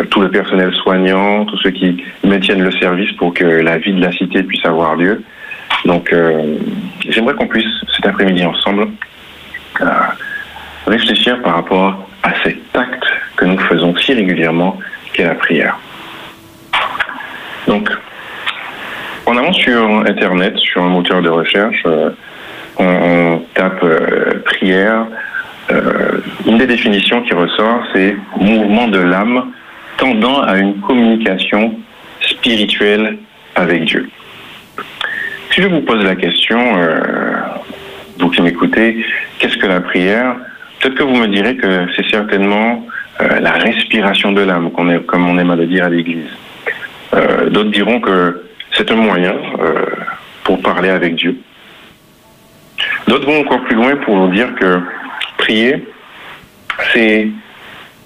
[0.09, 4.01] tout le personnel soignant, tous ceux qui maintiennent le service pour que la vie de
[4.01, 5.21] la cité puisse avoir lieu.
[5.85, 6.13] Donc,
[7.07, 8.87] j'aimerais qu'on puisse cet après-midi ensemble
[10.87, 13.03] réfléchir par rapport à cet acte
[13.35, 14.77] que nous faisons si régulièrement,
[15.13, 15.77] qu'est la prière.
[17.67, 17.89] Donc,
[19.25, 22.09] en allant sur Internet, sur un moteur de recherche, euh,
[22.77, 25.05] on, tape euh, prière.
[25.71, 29.51] Euh, une des définitions qui ressort, c'est mouvement de l'âme
[29.97, 31.75] tendant à une communication
[32.21, 33.17] spirituelle
[33.55, 34.09] avec Dieu.
[35.51, 36.59] Si je vous pose la question,
[38.17, 39.03] vous qui m'écoutez,
[39.37, 40.35] qu'est-ce que la prière?
[40.79, 42.85] Peut-être que vous me direz que c'est certainement
[43.21, 46.31] euh, la respiration de l'âme, comme on aime à le dire à l'Église.
[47.13, 49.85] Euh, D'autres diront que c'est un moyen euh,
[50.43, 51.37] pour parler avec Dieu.
[53.07, 54.79] D'autres vont encore plus loin pour dire que
[55.37, 55.85] prier,
[56.93, 57.27] c'est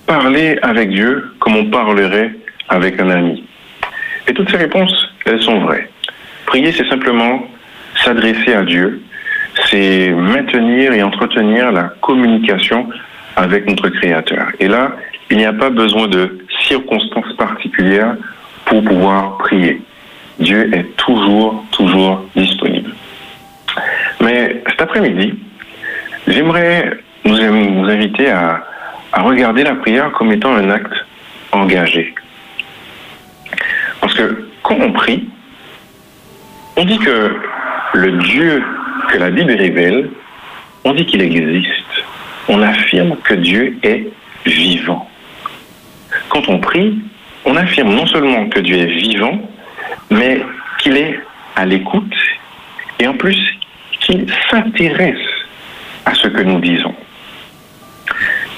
[0.07, 2.31] parler avec Dieu comme on parlerait
[2.69, 3.43] avec un ami.
[4.27, 5.89] Et toutes ces réponses, elles sont vraies.
[6.45, 7.47] Prier, c'est simplement
[8.03, 9.01] s'adresser à Dieu,
[9.69, 12.89] c'est maintenir et entretenir la communication
[13.35, 14.47] avec notre Créateur.
[14.59, 14.91] Et là,
[15.29, 18.15] il n'y a pas besoin de circonstances particulières
[18.65, 19.81] pour pouvoir prier.
[20.39, 22.91] Dieu est toujours, toujours disponible.
[24.21, 25.33] Mais cet après-midi,
[26.27, 28.63] j'aimerais nous, nous inviter à
[29.13, 30.93] regarder la prière comme étant un acte
[31.51, 32.13] engagé.
[34.01, 35.29] Parce que quand on prie,
[36.75, 37.35] on dit que
[37.93, 38.63] le Dieu
[39.09, 40.09] que la Bible révèle,
[40.83, 42.03] on dit qu'il existe.
[42.47, 44.07] On affirme que Dieu est
[44.45, 45.09] vivant.
[46.29, 46.99] Quand on prie,
[47.45, 49.39] on affirme non seulement que Dieu est vivant,
[50.09, 50.41] mais
[50.79, 51.19] qu'il est
[51.55, 52.15] à l'écoute
[52.99, 53.37] et en plus
[53.99, 55.27] qu'il s'intéresse
[56.05, 56.95] à ce que nous disons.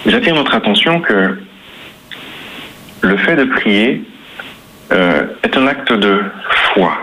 [0.05, 1.39] J'attire notre attention que
[3.01, 4.03] le fait de prier
[4.91, 6.21] euh, est un acte de
[6.73, 6.97] foi.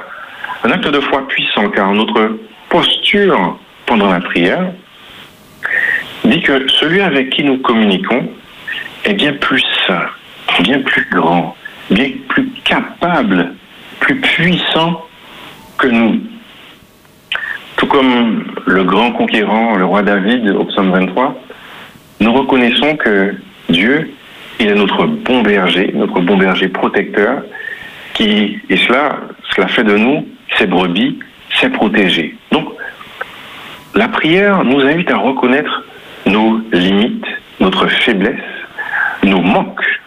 [0.64, 4.72] Un acte de foi puissant car notre posture pendant la prière
[6.24, 8.28] dit que celui avec qui nous communiquons
[9.04, 10.06] est bien plus saint,
[10.60, 11.56] bien plus grand,
[11.90, 13.52] bien plus capable,
[14.00, 15.04] plus puissant
[15.78, 16.20] que nous.
[17.76, 21.34] Tout comme le grand conquérant, le roi David, au psaume 23,
[22.20, 23.34] nous reconnaissons que
[23.68, 24.12] Dieu,
[24.60, 27.42] il est notre bon berger, notre bon berger protecteur,
[28.14, 29.18] qui, et cela,
[29.54, 31.18] cela fait de nous ses brebis,
[31.60, 32.36] ses protégés.
[32.52, 32.68] Donc,
[33.94, 35.84] la prière nous invite à reconnaître
[36.26, 37.26] nos limites,
[37.60, 38.40] notre faiblesse,
[39.22, 40.00] nos manques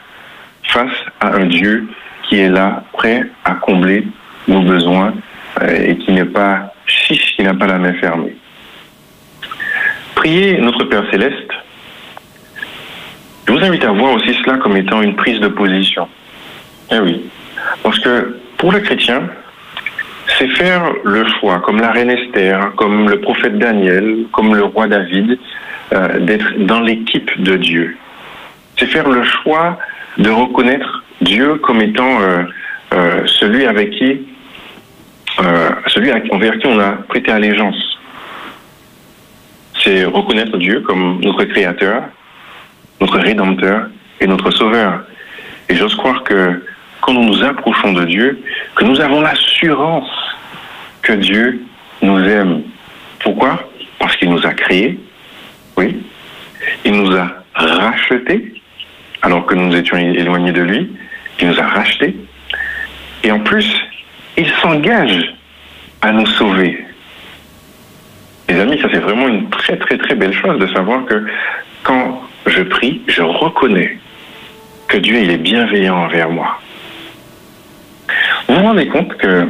[0.64, 1.88] face à un Dieu
[2.24, 4.06] qui est là, prêt à combler
[4.48, 5.14] nos besoins
[5.62, 8.36] euh, et qui n'est pas chiche, qui n'a pas la main fermée.
[10.16, 11.52] Prier notre Père céleste,
[13.48, 16.08] Je vous invite à voir aussi cela comme étant une prise de position.
[16.92, 17.30] Eh oui.
[17.84, 19.22] Parce que pour le chrétien,
[20.38, 24.88] c'est faire le choix, comme la reine Esther, comme le prophète Daniel, comme le roi
[24.88, 25.38] David,
[25.94, 27.98] euh, d'être dans l'équipe de Dieu.
[28.78, 29.78] C'est faire le choix
[30.18, 32.44] de reconnaître Dieu comme étant euh,
[32.94, 34.22] euh, celui avec qui,
[35.88, 37.76] celui envers qui on a prêté allégeance.
[39.84, 42.04] C'est reconnaître Dieu comme notre Créateur,
[43.00, 45.02] notre Rédempteur et notre Sauveur.
[45.70, 46.64] Et j'ose croire que
[47.02, 48.42] quand nous nous approchons de Dieu,
[48.76, 50.10] que nous avons l'assurance
[51.04, 51.62] que Dieu
[52.02, 52.64] nous aime.
[53.20, 53.70] Pourquoi?
[54.00, 55.00] Parce qu'il nous a créés,
[55.78, 56.04] oui.
[56.84, 58.54] Il nous a rachetés,
[59.22, 60.90] alors que nous étions éloignés de lui.
[61.40, 62.16] Il nous a rachetés.
[63.24, 63.70] Et en plus,
[64.38, 65.34] il s'engage
[66.02, 66.86] à nous sauver.
[68.48, 71.26] Les amis, ça c'est vraiment une très très très belle chose de savoir que
[71.84, 73.98] quand je prie, je reconnais
[74.88, 76.60] que Dieu il est bienveillant envers moi.
[78.48, 79.48] Vous vous rendez compte que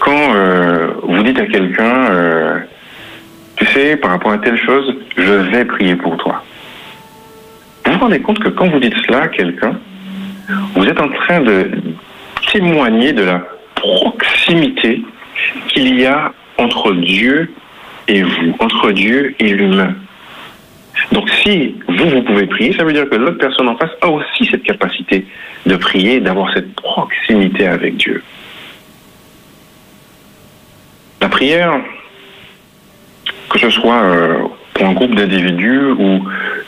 [0.00, 2.58] quand euh, vous dites à quelqu'un, euh,
[3.56, 6.42] tu sais, par rapport à telle chose, je vais prier pour toi.
[7.84, 9.78] Vous vous rendez compte que quand vous dites cela à quelqu'un,
[10.74, 11.70] vous êtes en train de
[12.52, 13.42] témoigner de la
[13.74, 15.02] proximité
[15.68, 17.50] qu'il y a entre Dieu
[18.08, 19.94] et vous, entre Dieu et l'humain.
[21.12, 24.08] Donc si vous, vous pouvez prier, ça veut dire que l'autre personne en face a
[24.08, 25.26] aussi cette capacité
[25.66, 28.22] de prier, d'avoir cette proximité avec Dieu.
[31.20, 31.80] La prière,
[33.48, 34.34] que ce soit euh,
[34.74, 36.24] pour un groupe d'individus ou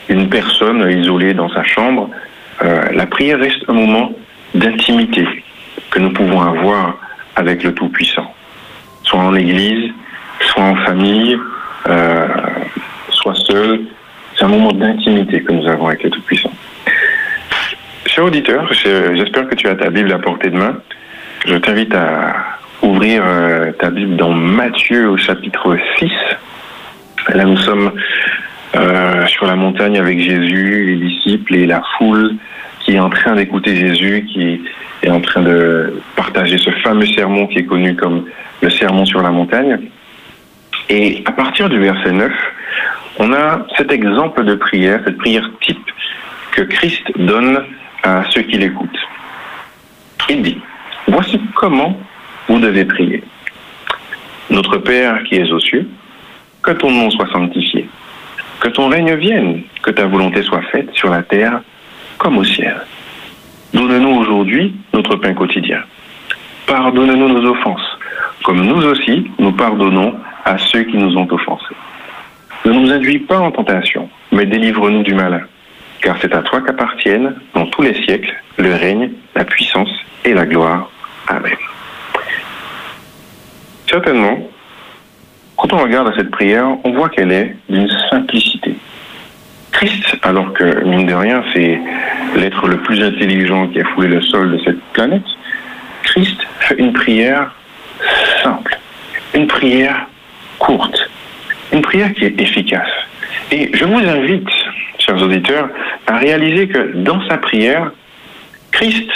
[0.09, 2.09] une personne isolée dans sa chambre,
[2.63, 4.13] euh, la prière reste un moment
[4.55, 5.27] d'intimité
[5.91, 6.97] que nous pouvons avoir
[7.37, 8.35] avec le Tout-Puissant,
[9.05, 9.93] soit en Église,
[10.41, 11.39] soit en famille,
[11.89, 12.27] euh,
[13.11, 13.81] soit seul,
[14.37, 16.53] c'est un moment d'intimité que nous avons avec le Tout-Puissant.
[18.07, 20.77] Cher auditeur, j'espère que tu as ta Bible à portée de main.
[21.47, 22.48] Je t'invite à
[22.83, 23.23] ouvrir
[23.79, 26.11] ta Bible dans Matthieu au chapitre 6.
[27.35, 27.93] Là, nous sommes
[28.77, 32.37] euh, sur la montagne avec Jésus, les disciples et la foule
[32.81, 34.61] qui est en train d'écouter Jésus, qui
[35.03, 38.27] est en train de partager ce fameux sermon qui est connu comme
[38.61, 39.79] le sermon sur la montagne.
[40.89, 42.33] Et à partir du verset 9,
[43.19, 45.91] on a cet exemple de prière, cette prière type
[46.53, 47.65] que Christ donne
[48.03, 48.99] à ceux qui l'écoutent.
[50.29, 50.59] Il dit,
[51.07, 51.99] voici comment
[52.49, 53.23] vous devez prier.
[54.51, 55.89] Notre Père qui es aux cieux,
[56.63, 57.89] que ton nom soit sanctifié,
[58.61, 61.61] que ton règne vienne, que ta volonté soit faite sur la terre
[62.17, 62.77] comme au ciel.
[63.73, 65.83] Donne-nous aujourd'hui notre pain quotidien.
[66.67, 67.99] Pardonne-nous nos offenses,
[68.45, 71.77] comme nous aussi nous pardonnons à ceux qui nous ont offensés.
[72.65, 75.43] Ne nous induis pas en tentation, mais délivre-nous du malin.
[76.01, 79.91] Car c'est à toi qu'appartiennent, dans tous les siècles, le règne, la puissance
[80.25, 80.91] et la gloire.
[81.29, 81.57] Amen.
[83.89, 84.39] Certainement,
[85.57, 88.75] quand on regarde à cette prière, on voit qu'elle est d'une simplicité.
[89.73, 91.81] Christ, alors que, mine de rien, c'est
[92.37, 95.25] l'être le plus intelligent qui a foulé le sol de cette planète,
[96.03, 97.55] Christ fait une prière
[98.43, 98.79] simple,
[99.35, 100.07] une prière
[100.59, 101.11] courte,
[101.73, 102.91] une prière qui est efficace.
[103.51, 104.49] Et je vous invite,
[104.99, 105.71] chers auditeurs,
[106.07, 107.91] à réaliser que dans sa prière,
[108.71, 109.11] Christ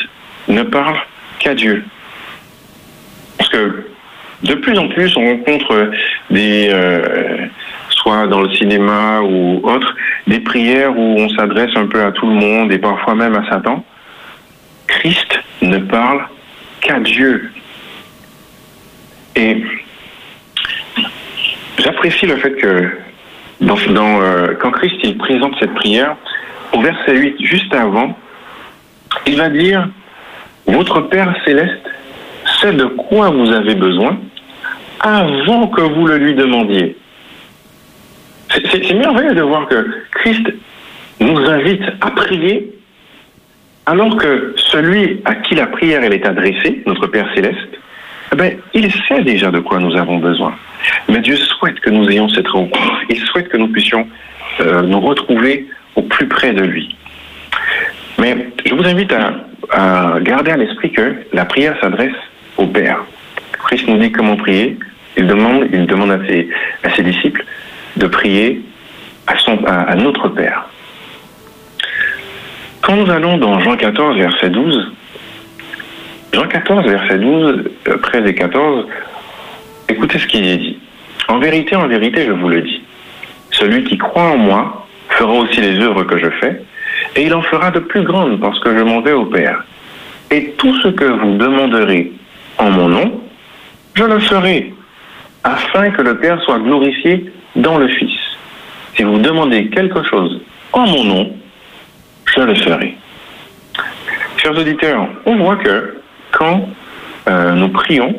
[0.49, 0.97] ne parle
[1.41, 1.85] qu'à Dieu.
[3.37, 3.92] Parce que
[4.43, 5.91] de plus en plus, on rencontre
[6.31, 7.47] des, euh,
[7.91, 9.95] soit dans le cinéma ou autre,
[10.27, 13.49] des prières où on s'adresse un peu à tout le monde et parfois même à
[13.49, 13.85] Satan.
[14.87, 16.27] Christ ne parle
[16.81, 17.51] qu'à Dieu.
[19.37, 19.63] Et
[21.79, 22.91] J'apprécie le fait que
[23.61, 26.17] euh, quand Christ présente cette prière,
[26.73, 28.17] au verset 8, juste avant,
[29.27, 29.89] il va dire,
[30.67, 31.91] votre Père céleste
[32.61, 34.19] sait de quoi vous avez besoin?
[35.03, 36.97] Avant que vous le lui demandiez.
[38.51, 40.47] C'est merveilleux de voir que Christ
[41.21, 42.73] nous invite à prier
[43.87, 47.59] alors que celui à qui la prière elle est adressée, notre Père céleste,
[48.33, 50.55] eh ben, il sait déjà de quoi nous avons besoin.
[51.09, 53.03] Mais Dieu souhaite que nous ayons cette rencontre.
[53.11, 54.07] Il souhaite que nous puissions
[54.61, 56.97] euh, nous retrouver au plus près de lui.
[58.19, 62.15] Mais je vous invite à, garder à l'esprit que la prière s'adresse
[62.57, 63.05] au Père.
[63.65, 64.79] Christ nous dit comment prier.
[65.17, 66.49] Il demande, il demande à ses,
[66.83, 67.45] à ses disciples
[67.97, 68.63] de prier
[69.27, 70.67] à, son, à notre Père.
[72.83, 74.93] Quand nous allons dans Jean 14, verset 12,
[76.33, 77.65] Jean 14, verset 12,
[78.03, 78.87] 13 et 14,
[79.89, 80.79] écoutez ce qu'il est dit.
[81.29, 82.83] En vérité, en vérité, je vous le dis,
[83.53, 86.61] celui qui croit en moi fera aussi les œuvres que je fais,
[87.15, 89.65] et il en fera de plus grandes parce que je m'en vais au Père.
[90.31, 92.11] Et tout ce que vous demanderez
[92.59, 93.21] en mon nom,
[93.95, 94.73] je le ferai,
[95.45, 98.19] afin que le Père soit glorifié dans le Fils.
[98.97, 100.41] Si vous demandez quelque chose
[100.73, 101.33] en mon nom,
[102.35, 102.97] je le ferai.
[104.37, 105.97] Chers auditeurs, on voit que
[106.31, 106.69] quand
[107.29, 108.15] euh, nous prions,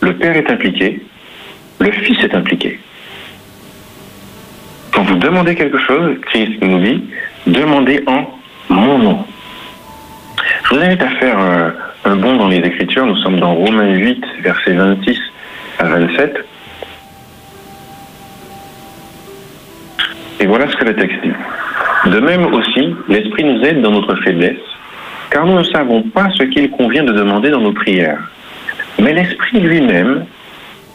[0.00, 1.02] le Père est impliqué,
[1.78, 2.78] le Fils est impliqué.
[4.92, 7.04] Quand vous demandez quelque chose, Christ nous dit,
[7.46, 8.26] demandez en
[8.68, 9.24] mon nom.
[10.64, 11.70] Je vous invite à faire euh,
[12.04, 13.06] un bond dans les Écritures.
[13.06, 15.39] Nous sommes dans Romains 8, versets 26 à
[15.88, 16.44] 27.
[20.40, 21.32] Et voilà ce que le texte dit.
[22.06, 24.56] De même aussi, l'Esprit nous aide dans notre faiblesse,
[25.30, 28.30] car nous ne savons pas ce qu'il convient de demander dans nos prières.
[28.98, 30.24] Mais l'Esprit lui-même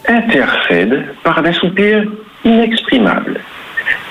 [0.08, 2.04] intercède par des soupirs
[2.44, 3.40] inexprimables.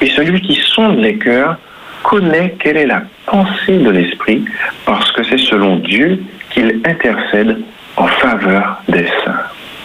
[0.00, 1.56] Et celui qui sonde les cœurs
[2.04, 4.44] connaît quelle est la pensée de l'Esprit,
[4.84, 7.58] parce que c'est selon Dieu qu'il intercède
[7.96, 9.42] en faveur des saints.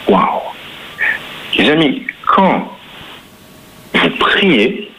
[0.08, 0.49] Waouh
[1.60, 2.72] Les amis, quand
[3.94, 4.90] vous priez,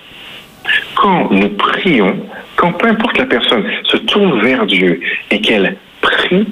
[0.94, 2.14] quand nous prions,
[2.56, 5.00] quand peu importe la personne se tourne vers Dieu
[5.30, 6.46] et qu'elle prie,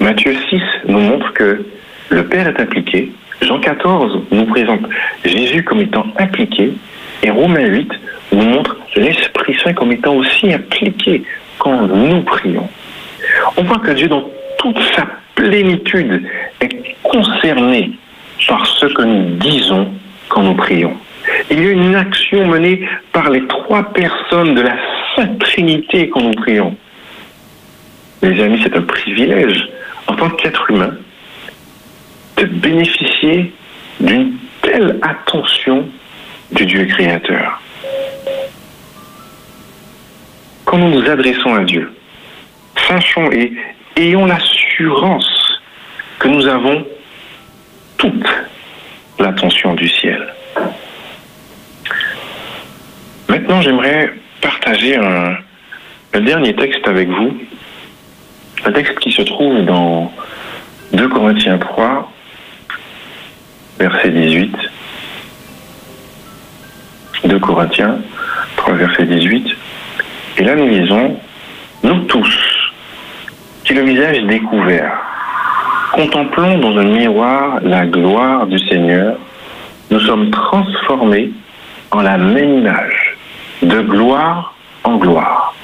[0.00, 1.66] Matthieu 6 nous montre que
[2.08, 3.12] le Père est impliqué.
[3.42, 4.88] Jean 14 nous présente
[5.26, 6.72] Jésus comme étant impliqué.
[7.22, 7.90] Et Romains 8
[8.32, 11.22] nous montre l'Esprit Saint comme étant aussi impliqué
[11.58, 12.66] quand nous prions.
[13.58, 14.26] On voit que Dieu, dans
[14.56, 16.26] toute sa plénitude,
[16.62, 17.92] est concerné
[18.94, 19.88] que nous disons
[20.28, 20.96] quand nous prions.
[21.50, 24.76] Il y a une action menée par les trois personnes de la
[25.14, 26.76] Sainte Trinité quand nous prions.
[28.22, 29.68] Mes amis, c'est un privilège
[30.06, 30.94] en tant qu'être humain
[32.36, 33.52] de bénéficier
[34.00, 34.32] d'une
[34.62, 35.88] telle attention
[36.52, 37.60] du Dieu créateur.
[40.64, 41.92] Quand nous nous adressons à Dieu,
[42.88, 43.52] sachons et
[43.96, 45.60] ayons l'assurance
[46.18, 46.84] que nous avons
[47.96, 48.26] toute
[49.18, 50.26] l'attention du ciel.
[53.28, 55.36] Maintenant, j'aimerais partager un,
[56.20, 57.36] dernier texte avec vous,
[58.64, 60.10] un texte qui se trouve dans
[60.94, 62.10] 2 Corinthiens 3,
[63.78, 64.56] verset 18.
[67.24, 67.98] 2 Corinthiens
[68.56, 69.46] 3, verset 18.
[70.38, 71.18] Et là, nous lisons,
[71.82, 72.72] nous tous,
[73.64, 75.05] qui le visage découvert,
[75.96, 79.16] contemplons dans un miroir la gloire du Seigneur,
[79.90, 81.30] nous sommes transformés
[81.90, 83.16] en la même image,
[83.62, 85.54] de gloire en gloire,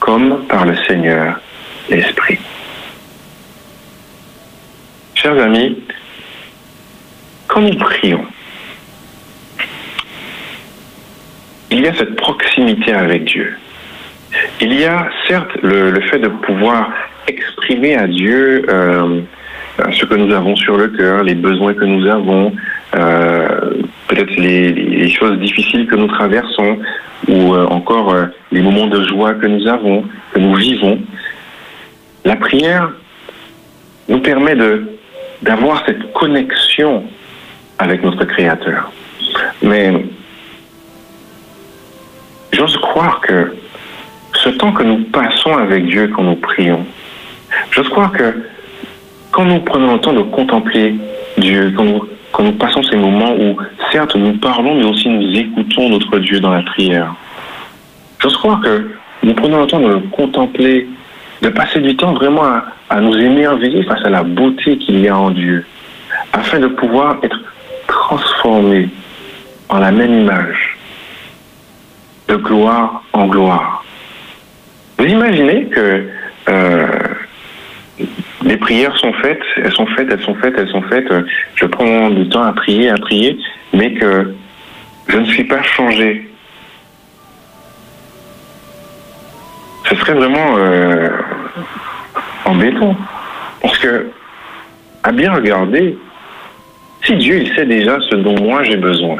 [0.00, 1.38] comme par le Seigneur
[1.88, 2.38] l'Esprit.
[5.14, 5.78] Chers amis,
[7.46, 8.24] quand nous prions,
[11.70, 13.56] il y a cette proximité avec Dieu.
[14.60, 16.90] Il y a certes le, fait de pouvoir
[17.28, 19.20] exprimer à Dieu euh,
[19.92, 22.52] ce que nous avons sur le cœur, les besoins que nous avons,
[22.94, 26.78] euh, peut-être les, les, choses difficiles que nous traversons,
[27.28, 28.14] ou euh, encore
[28.52, 30.98] les moments de joie que nous avons, que nous vivons.
[32.24, 32.90] La prière
[34.08, 34.84] nous permet de
[35.42, 37.04] d'avoir cette connexion
[37.78, 38.90] avec notre Créateur.
[39.62, 39.92] Mais
[42.52, 43.54] j'ose croire que
[44.34, 46.84] ce temps que nous passons avec Dieu quand nous prions,
[47.70, 48.34] j'ose croire que
[49.36, 50.94] quand nous prenons le temps de contempler
[51.36, 51.70] Dieu,
[52.32, 53.54] quand nous, passons ces moments où
[53.92, 57.14] certes nous parlons, mais aussi nous écoutons notre Dieu dans la prière,
[58.18, 60.88] j'ose croire que nous prenons le temps de le contempler,
[61.42, 65.08] de passer du temps vraiment à, à nous émerveiller face à la beauté qu'il y
[65.08, 65.66] a en Dieu,
[66.32, 67.38] afin de pouvoir être
[67.88, 68.88] transformés
[69.68, 70.78] en la même image,
[72.28, 73.84] de gloire en gloire.
[74.96, 76.08] Vous imaginez que
[76.48, 76.86] euh,
[78.44, 81.08] les prières sont faites, elles sont faites, elles sont faites, elles sont faites.
[81.54, 83.38] Je prends du temps à prier, à prier,
[83.72, 84.34] mais que
[85.08, 86.28] je ne suis pas changé.
[89.88, 91.08] Ce serait vraiment euh,
[92.44, 92.96] embêtant.
[93.62, 94.08] Parce que,
[95.02, 95.96] à bien regarder,
[97.04, 99.16] si Dieu il sait déjà ce dont moi j'ai besoin,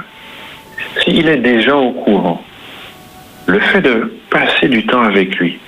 [1.03, 2.45] s'il est déjà au courant,
[3.47, 5.59] le fait de passer du temps avec lui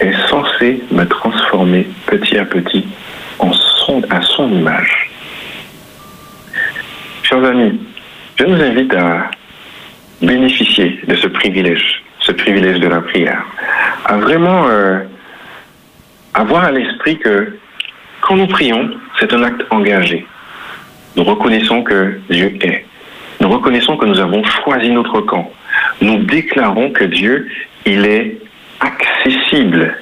[0.00, 2.86] est censé me transformer petit à petit
[3.38, 5.10] en son, à son image.
[7.22, 7.80] Chers amis,
[8.36, 9.30] je nous invite à
[10.20, 13.44] bénéficier de ce privilège, ce privilège de la prière,
[14.04, 15.00] à vraiment euh,
[16.34, 17.58] avoir à l'esprit que
[18.20, 20.26] quand nous prions, c'est un acte engagé.
[21.16, 22.84] Nous reconnaissons que Dieu est.
[23.40, 25.50] Nous reconnaissons que nous avons choisi notre camp.
[26.00, 27.48] nous déclarons que Dieu,
[27.84, 28.38] il est
[28.80, 29.96] accessible.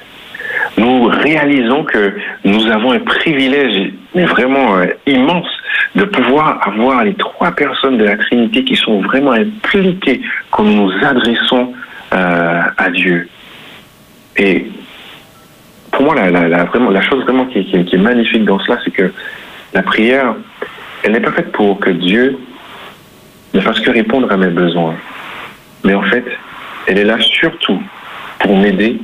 [0.77, 2.13] Nous réalisons que
[2.43, 5.47] nous avons un privilège, mais vraiment euh, immense,
[5.95, 10.21] de pouvoir avoir les trois personnes de la Trinité qui sont vraiment impliquées
[10.51, 11.73] quand nous nous adressons
[12.13, 13.29] euh, à Dieu.
[14.37, 14.67] Et
[15.91, 19.11] pour moi, la, vraiment, chose vraiment qui, qui est magnifique dans cela, c'est que
[19.73, 20.35] la prière,
[21.03, 22.37] elle n'est pas faite pour que Dieu
[23.53, 24.95] ne fasse que répondre à mes besoins.
[25.85, 26.25] Mais en fait,
[26.87, 27.81] elle est là surtout
[28.45, 28.97] pour m'aider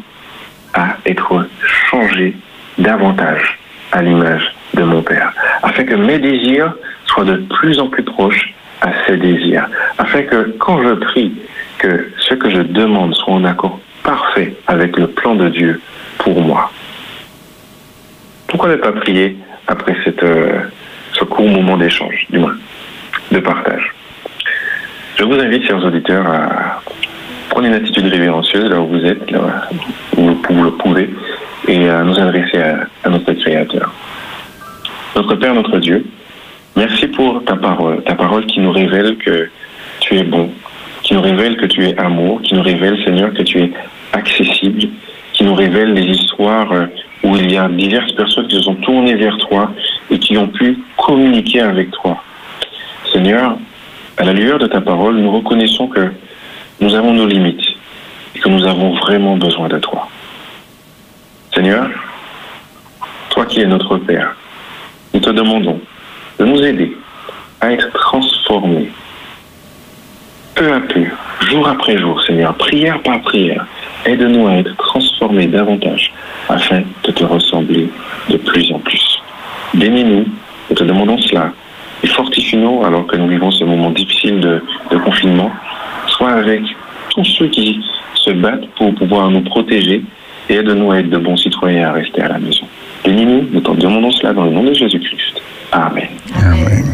[0.76, 1.48] à être
[1.90, 2.36] changé
[2.78, 3.58] davantage
[3.92, 5.34] à l'image de mon Père,
[5.64, 6.74] afin que mes désirs
[7.08, 9.68] soient de plus en plus proches à ses désirs,
[9.98, 11.34] afin que quand je prie,
[11.80, 15.82] que ce que je demande soit en accord parfait avec le plan de Dieu
[16.20, 16.72] pour moi.
[18.48, 19.38] Pourquoi ne pas prier
[19.68, 20.60] après cette, euh,
[21.14, 22.56] ce court moment d'échange, du moins,
[23.32, 23.92] de partage?
[25.18, 26.82] Je vous invite, chers auditeurs, à
[27.50, 29.68] prendre une attitude révérencieuse là où vous êtes, là
[30.18, 31.10] où vous le pouvez,
[31.68, 33.94] et à nous adresser à, à notre Créateur.
[35.16, 36.06] Notre Père, notre Dieu,
[36.76, 39.50] merci pour ta parole, ta parole qui nous révèle que
[40.00, 40.50] tu es bon,
[41.04, 43.72] qui nous révèle que tu es amour, qui nous révèle, Seigneur, que tu es
[44.14, 44.88] accessible,
[45.34, 46.72] qui nous révèle les histoires
[47.24, 49.72] où il y a diverses personnes qui se sont tournées vers toi
[50.10, 52.22] et qui ont pu communiquer avec toi.
[53.12, 53.58] Seigneur,
[54.18, 56.12] à la lueur de ta parole, nous reconnaissons que
[56.82, 57.66] nous avons nos limites
[58.36, 60.08] et que nous avons vraiment besoin de toi.
[61.54, 61.88] Seigneur,
[63.30, 64.36] toi qui es notre Père,
[65.14, 65.80] nous te demandons
[66.40, 66.98] de nous aider
[67.60, 68.90] à être transformés
[70.56, 71.06] peu à peu,
[71.42, 73.66] jour après jour, Seigneur, prière par prière.
[74.06, 76.12] Aide-nous à être transformés davantage
[76.50, 77.90] afin de te ressembler
[78.30, 79.22] de plus en plus.
[79.74, 80.26] Bénis-nous,
[80.70, 81.54] nous te demandons cela.
[82.04, 85.52] Et fortifie-nous alors que nous vivons ce moment difficile de, de confinement,
[86.22, 86.62] soit avec
[87.16, 87.80] tous ceux qui
[88.16, 90.04] se battent pour pouvoir nous protéger
[90.50, 92.66] et aide-nous à être de bons citoyens à rester à la maison.
[93.04, 95.42] Bénis-nous, nous te demandons cela dans le nom de Jésus-Christ.
[95.72, 96.08] Amen.
[96.36, 96.86] Amen.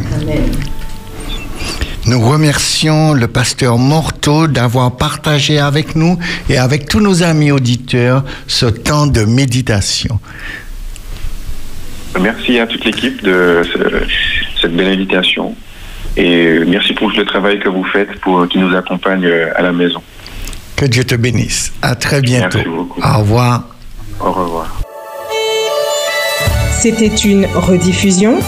[2.06, 6.18] Nous remercions le pasteur Morteau d'avoir partagé avec nous
[6.50, 10.18] et avec tous nos amis auditeurs ce temps de méditation.
[12.22, 15.54] Merci à toute l'équipe de ce- cette belle invitation
[16.18, 20.02] et merci pour le travail que vous faites pour qui nous accompagne à la maison.
[20.76, 21.72] Que Dieu te bénisse.
[21.82, 22.58] À très bientôt.
[22.58, 23.02] Merci beaucoup.
[23.02, 23.64] Au revoir.
[24.20, 24.82] Au revoir.
[26.72, 28.40] C'était une rediffusion.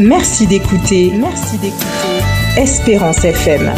[0.00, 1.12] Merci d'écouter.
[1.14, 1.86] Merci d'écouter.
[2.56, 3.72] Espérance FM.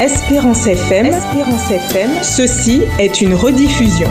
[0.00, 1.06] Espérance FM.
[1.06, 2.10] Espérance FM.
[2.22, 4.08] Ceci est une rediffusion.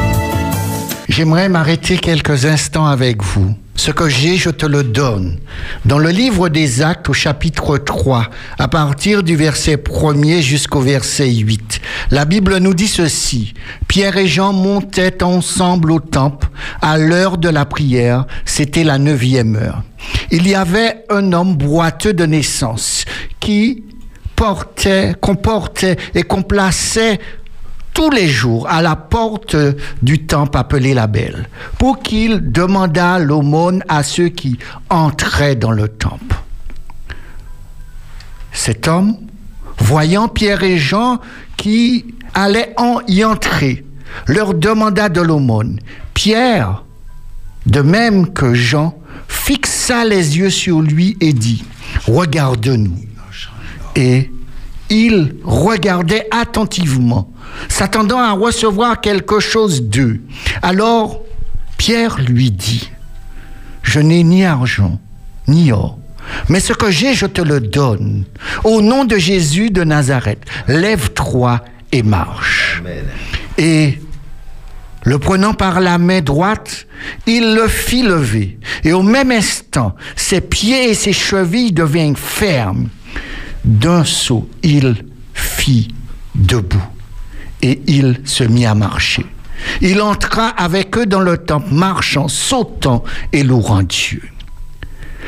[1.10, 3.56] J'aimerais m'arrêter quelques instants avec vous.
[3.76, 5.38] Ce que j'ai, je te le donne.
[5.86, 8.28] Dans le livre des Actes au chapitre 3,
[8.60, 11.80] à partir du verset 1er jusqu'au verset 8,
[12.12, 13.54] la Bible nous dit ceci.
[13.88, 16.50] Pierre et Jean montaient ensemble au temple
[16.82, 19.84] à l'heure de la prière, c'était la neuvième heure.
[20.32, 23.06] Il y avait un homme boiteux de naissance
[23.40, 23.84] qui
[24.36, 27.20] portait, qu'on portait et qu'on plaçait
[27.98, 29.56] tous les jours à la porte
[30.04, 34.60] du temple appelé la Belle, pour qu'il demandât l'aumône à ceux qui
[34.92, 36.36] entraient dans le temple.
[38.52, 39.18] Cet homme,
[39.80, 41.20] voyant Pierre et Jean
[41.58, 43.84] qui allaient en y entrer,
[44.28, 45.80] leur demanda de l'aumône.
[46.14, 46.84] Pierre,
[47.66, 48.96] de même que Jean,
[49.28, 51.66] fixa les yeux sur lui et dit,
[52.06, 52.96] Regarde-nous.
[54.90, 57.30] Il regardait attentivement,
[57.70, 60.22] s'attendant à recevoir quelque chose d'eux.
[60.62, 61.22] Alors
[61.78, 62.90] Pierre lui dit,
[63.84, 65.00] Je n'ai ni argent,
[65.48, 65.98] ni or,
[66.50, 68.26] mais ce que j'ai, je te le donne.
[68.64, 71.62] Au nom de Jésus de Nazareth, lève-toi
[71.92, 72.82] et marche.
[73.58, 74.00] Et
[75.04, 76.86] le prenant par la main droite,
[77.26, 78.60] il le fit lever.
[78.84, 82.90] Et au même instant, ses pieds et ses chevilles devinrent fermes.
[83.68, 85.04] D'un saut, il
[85.34, 85.90] fit
[86.34, 86.82] debout
[87.62, 89.26] et il se mit à marcher.
[89.82, 93.04] Il entra avec eux dans le temple, marchant, sautant
[93.34, 94.22] et louant Dieu.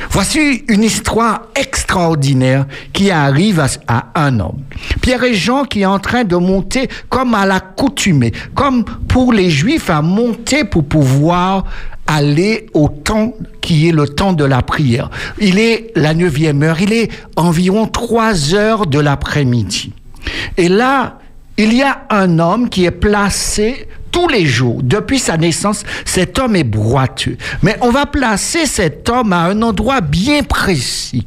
[0.10, 4.64] Voici une histoire extraordinaire qui arrive à, un homme.
[5.02, 9.50] Pierre et Jean qui est en train de monter comme à l'accoutumée, comme pour les
[9.50, 11.66] Juifs à monter pour pouvoir
[12.10, 15.12] aller au temps qui est le temps de la prière.
[15.40, 19.94] Il est la neuvième heure, il est environ trois heures de l'après-midi.
[20.58, 21.20] Et là,
[21.58, 26.40] il y a un homme qui est placé tous les jours, depuis sa naissance, cet
[26.40, 27.38] homme est boiteux.
[27.62, 31.26] Mais on va placer cet homme à un endroit bien précis,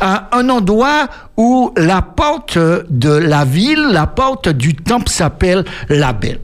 [0.00, 6.14] à un endroit où la porte de la ville, la porte du temple s'appelle la
[6.14, 6.40] Belle.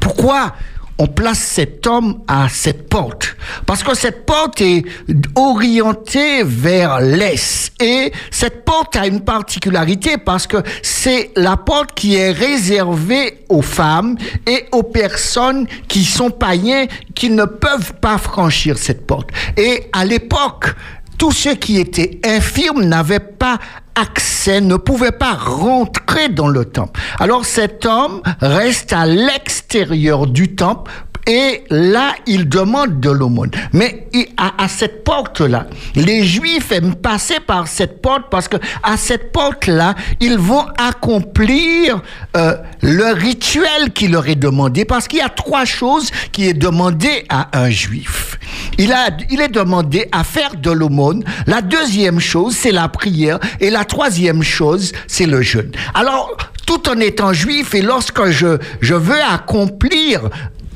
[0.00, 0.54] Pourquoi
[0.98, 3.36] on place cet homme à cette porte.
[3.66, 4.84] Parce que cette porte est
[5.34, 7.72] orientée vers l'Est.
[7.80, 13.62] Et cette porte a une particularité parce que c'est la porte qui est réservée aux
[13.62, 14.16] femmes
[14.46, 19.30] et aux personnes qui sont païens qui ne peuvent pas franchir cette porte.
[19.56, 20.74] Et à l'époque,
[21.18, 23.58] tous ceux qui étaient infirmes n'avaient pas
[23.94, 27.00] accès, ne pouvaient pas rentrer dans le temple.
[27.18, 30.90] Alors cet homme reste à l'extérieur du temple
[31.26, 33.50] et là, il demande de l'aumône.
[33.72, 39.32] Mais à, cette porte-là, les Juifs aiment passer par cette porte parce que à cette
[39.32, 42.02] porte-là, ils vont accomplir
[42.36, 44.84] euh, le rituel qui leur est demandé.
[44.84, 48.38] Parce qu'il y a trois choses qui est demandé à un Juif.
[48.76, 51.24] Il, a, il est demandé à faire de l'aumône.
[51.46, 53.38] La deuxième chose, c'est la prière.
[53.60, 55.72] Et la troisième chose, c'est le jeûne.
[55.94, 60.30] Alors, tout en étant juif et lorsque je, je veux accomplir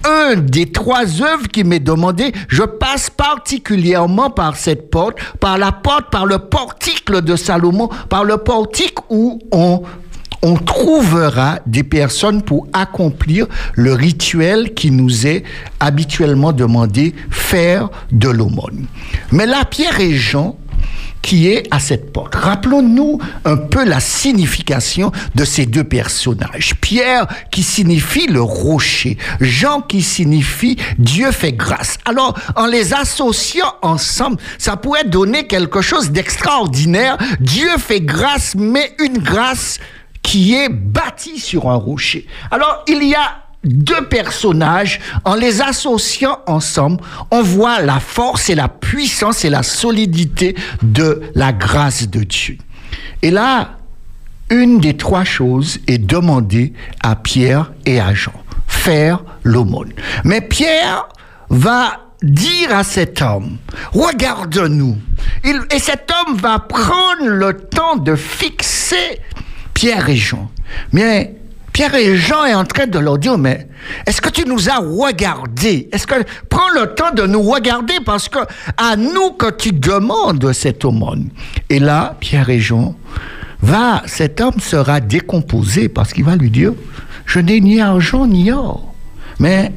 [0.05, 5.73] un des trois œuvres qui m'est demandé, je passe particulièrement par cette porte, par la
[5.73, 12.67] porte, par le portique de Salomon, par le portique où on trouvera des personnes pour
[12.73, 15.43] accomplir le rituel qui nous est
[15.81, 18.87] habituellement demandé, faire de l'aumône.
[19.33, 20.57] Mais là, Pierre et Jean
[21.23, 22.35] qui est à cette porte.
[22.35, 26.75] Rappelons-nous un peu la signification de ces deux personnages.
[26.81, 31.99] Pierre qui signifie le rocher, Jean qui signifie Dieu fait grâce.
[32.05, 37.19] Alors, en les associant ensemble, ça pourrait donner quelque chose d'extraordinaire.
[37.41, 39.81] Dieu fait grâce, mais une grâce
[40.23, 42.27] qui est bâtie sur un rocher.
[42.51, 48.55] Alors, il y a deux personnages, en les associant ensemble, on voit la force et
[48.55, 52.59] la puissance et la solidité de la grâce de Dieu.
[53.23, 53.79] Et là,
[54.51, 58.33] une des trois choses est demandée à Pierre et à Jean,
[58.67, 59.93] faire l'aumône.
[60.25, 61.09] Mais Pierre
[61.51, 63.59] va dire à cet homme,
[63.93, 64.97] regarde-nous.
[65.45, 69.21] Et cet homme va prendre le temps de fixer
[69.75, 70.51] Pierre et Jean.
[70.93, 71.38] Mais
[71.79, 73.69] Pierre et Jean est en train de leur dire, mais
[74.05, 75.89] est-ce que tu nous as regardés?
[75.93, 76.17] Est-ce que,
[76.49, 78.41] prends le temps de nous regarder parce que
[78.77, 81.29] à nous que tu demandes cette aumône.
[81.71, 82.97] Et là, Pierre et Jean,
[83.63, 86.73] va, cet homme sera décomposé parce qu'il va lui dire,
[87.27, 88.93] je n'ai ni argent ni or,
[89.39, 89.71] mais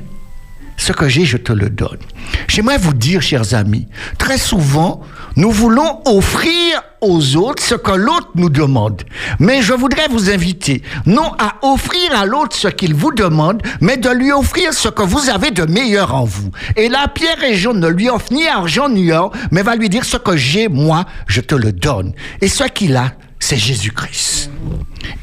[0.78, 2.00] ce que j'ai, je te le donne.
[2.48, 3.88] J'aimerais vous dire, chers amis,
[4.18, 5.02] très souvent,
[5.36, 9.04] nous voulons offrir aux autres ce que l'autre nous demande.
[9.40, 13.98] Mais je voudrais vous inviter, non à offrir à l'autre ce qu'il vous demande, mais
[13.98, 16.52] de lui offrir ce que vous avez de meilleur en vous.
[16.78, 19.90] Et là, Pierre et Jean ne lui offrent ni argent ni or, mais va lui
[19.90, 22.14] dire ce que j'ai, moi, je te le donne.
[22.42, 24.52] Et ce qu'il a, c'est Jésus-Christ.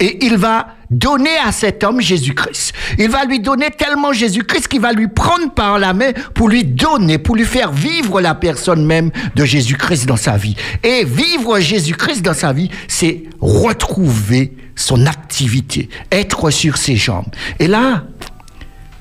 [0.00, 2.72] Et il va donner à cet homme Jésus-Christ.
[2.98, 6.64] Il va lui donner tellement Jésus-Christ qu'il va lui prendre par la main pour lui
[6.64, 10.56] donner, pour lui faire vivre la personne même de Jésus-Christ dans sa vie.
[10.82, 17.26] Et vivre Jésus-Christ dans sa vie, c'est retrouver son activité, être sur ses jambes.
[17.58, 18.04] Et là,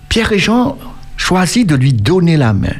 [0.09, 0.77] Pierre et Jean
[1.15, 2.75] choisissent de lui donner la main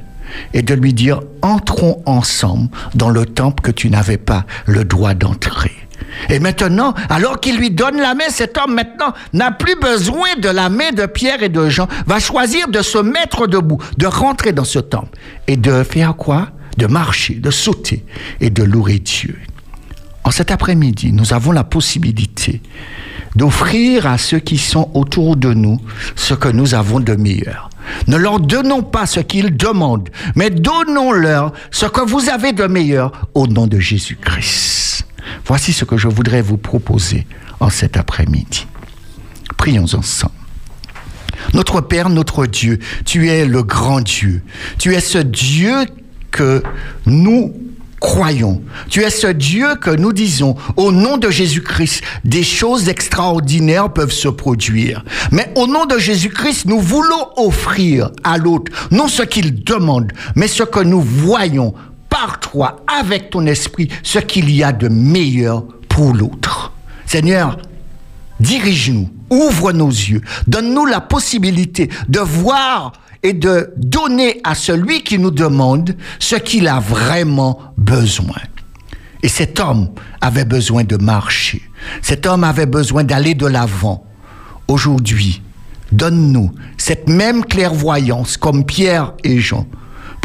[0.53, 5.13] et de lui dire, entrons ensemble dans le temple que tu n'avais pas le droit
[5.13, 5.86] d'entrer.
[6.29, 10.49] Et maintenant, alors qu'il lui donne la main, cet homme maintenant n'a plus besoin de
[10.49, 14.51] la main de Pierre et de Jean, va choisir de se mettre debout, de rentrer
[14.51, 15.17] dans ce temple
[15.47, 16.49] et de faire quoi?
[16.77, 18.05] De marcher, de sauter
[18.39, 19.37] et de louer Dieu.
[20.23, 22.61] En cet après-midi, nous avons la possibilité
[23.35, 25.79] d'offrir à ceux qui sont autour de nous
[26.15, 27.69] ce que nous avons de meilleur.
[28.07, 33.11] Ne leur donnons pas ce qu'ils demandent, mais donnons-leur ce que vous avez de meilleur
[33.33, 35.06] au nom de Jésus-Christ.
[35.45, 37.27] Voici ce que je voudrais vous proposer
[37.59, 38.67] en cet après-midi.
[39.57, 40.33] Prions ensemble.
[41.53, 44.41] Notre Père, notre Dieu, tu es le grand Dieu.
[44.79, 45.85] Tu es ce Dieu
[46.31, 46.61] que
[47.05, 47.53] nous
[47.99, 48.61] croyons.
[48.89, 54.11] Tu es ce Dieu que nous disons, au nom de Jésus-Christ, des choses extraordinaires peuvent
[54.11, 55.03] se produire.
[55.31, 60.47] Mais au nom de Jésus-Christ, nous voulons offrir à l'autre, non ce qu'il demande, mais
[60.47, 61.73] ce que nous voyons
[62.09, 66.73] par toi, avec ton esprit, ce qu'il y a de meilleur pour l'autre.
[67.05, 67.57] Seigneur,
[68.39, 72.93] dirige-nous, ouvre nos yeux, donne-nous la possibilité de voir
[73.23, 78.37] et de donner à celui qui nous demande ce qu'il a vraiment besoin.
[79.23, 79.89] Et cet homme
[80.21, 81.61] avait besoin de marcher.
[82.01, 84.05] Cet homme avait besoin d'aller de l'avant.
[84.67, 85.41] Aujourd'hui,
[85.91, 89.65] donne-nous cette même clairvoyance comme Pierre et Jean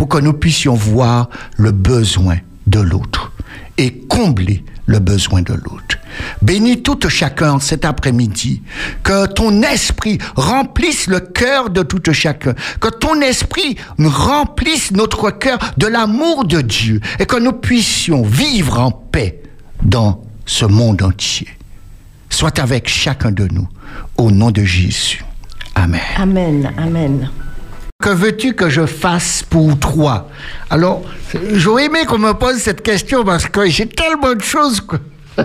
[0.02, 3.30] pour que nous puissions voir le besoin de l'autre
[3.78, 5.96] et combler le besoin de l'autre.
[6.42, 8.62] Bénis tout chacun cet après-midi.
[9.04, 12.54] Que ton esprit remplisse le cœur de tout chacun.
[12.80, 18.80] Que ton esprit remplisse notre cœur de l'amour de Dieu et que nous puissions vivre
[18.80, 19.40] en paix
[19.84, 21.46] dans ce monde entier.
[22.28, 23.68] Soit avec chacun de nous.
[24.16, 25.24] Au nom de Jésus.
[25.76, 26.00] Amen.
[26.16, 26.72] Amen.
[26.76, 27.30] Amen.
[28.02, 30.28] Que veux-tu que je fasse pour toi?
[30.68, 31.02] Alors,
[31.52, 34.96] j'aurais aimé qu'on me pose cette question parce que j'ai tellement de choses que,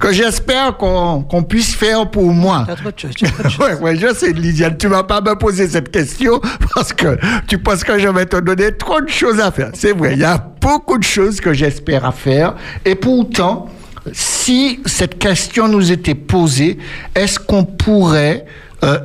[0.00, 2.66] que j'espère qu'on puisse faire pour moi.
[3.60, 6.40] Ouais, ouais, je sais, Lydiane, tu vas pas me poser cette question
[6.74, 9.70] parce que tu penses que je vais te donner trop de choses à faire.
[9.74, 12.54] C'est vrai, il y a beaucoup de choses que j'espère à faire.
[12.86, 13.68] Et pourtant,
[14.10, 16.78] si cette question nous était posée,
[17.14, 18.46] est-ce qu'on pourrait
[18.84, 18.98] euh,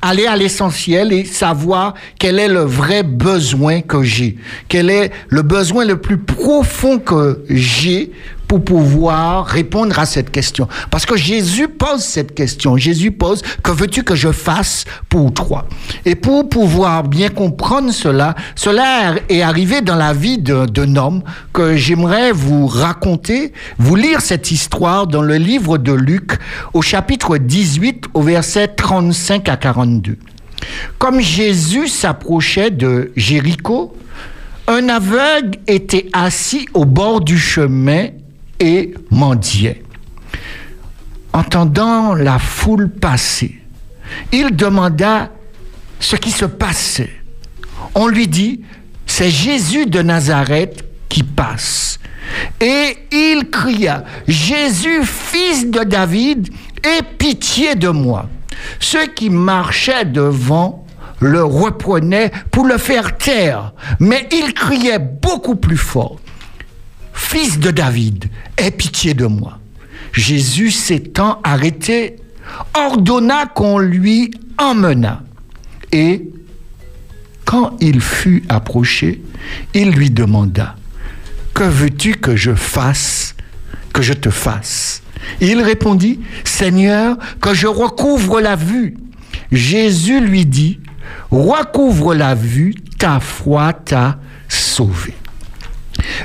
[0.00, 5.42] aller à l'essentiel et savoir quel est le vrai besoin que j'ai, quel est le
[5.42, 8.10] besoin le plus profond que j'ai
[8.48, 10.68] pour pouvoir répondre à cette question.
[10.90, 12.76] Parce que Jésus pose cette question.
[12.78, 15.66] Jésus pose, que veux-tu que je fasse pour toi?
[16.06, 21.22] Et pour pouvoir bien comprendre cela, cela est arrivé dans la vie d'un homme
[21.52, 26.32] que j'aimerais vous raconter, vous lire cette histoire dans le livre de Luc
[26.72, 30.16] au chapitre 18 au verset 35 à 42.
[30.98, 33.94] Comme Jésus s'approchait de Jéricho,
[34.66, 38.08] un aveugle était assis au bord du chemin
[38.60, 39.82] et mendiait.
[41.32, 43.60] Entendant la foule passer,
[44.32, 45.30] il demanda
[46.00, 47.10] ce qui se passait.
[47.94, 48.62] On lui dit,
[49.06, 51.98] c'est Jésus de Nazareth qui passe.
[52.60, 56.48] Et il cria, Jésus, fils de David,
[56.82, 58.28] aie pitié de moi.
[58.80, 60.84] Ceux qui marchaient devant
[61.20, 66.16] le reprenaient pour le faire taire, mais il criait beaucoup plus fort.
[67.18, 69.58] Fils de David, aie pitié de moi.
[70.12, 72.16] Jésus s'étant arrêté,
[72.74, 75.22] ordonna qu'on lui emmena.
[75.92, 76.30] Et
[77.44, 79.20] quand il fut approché,
[79.74, 80.76] il lui demanda,
[81.54, 83.34] Que veux-tu que je fasse,
[83.92, 85.02] que je te fasse?
[85.40, 88.96] Il répondit, Seigneur, que je recouvre la vue.
[89.52, 90.78] Jésus lui dit,
[91.30, 95.14] Recouvre la vue, ta foi t'a sauvé.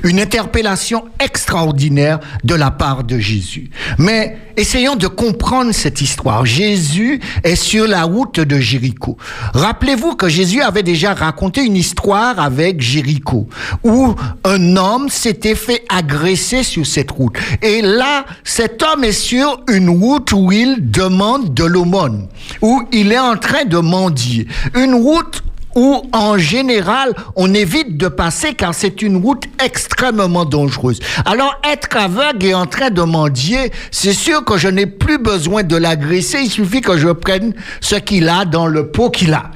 [0.04, 3.70] Une interpellation extraordinaire de la part de Jésus.
[3.98, 6.46] Mais essayons de comprendre cette histoire.
[6.46, 9.18] Jésus est sur la route de Jéricho.
[9.54, 13.48] Rappelez-vous que Jésus avait déjà raconté une histoire avec Jéricho,
[13.84, 17.36] où un homme s'était fait agresser sur cette route.
[17.62, 22.28] Et là, cet homme est sur une route où il demande de l'aumône,
[22.62, 24.48] où il est en train de mendier.
[24.76, 25.44] Une route
[25.76, 31.00] où en général on évite de passer car c'est une route extrêmement dangereuse.
[31.26, 35.64] Alors être aveugle et en train de mendier, c'est sûr que je n'ai plus besoin
[35.64, 39.52] de l'agresser, il suffit que je prenne ce qu'il a dans le pot qu'il a.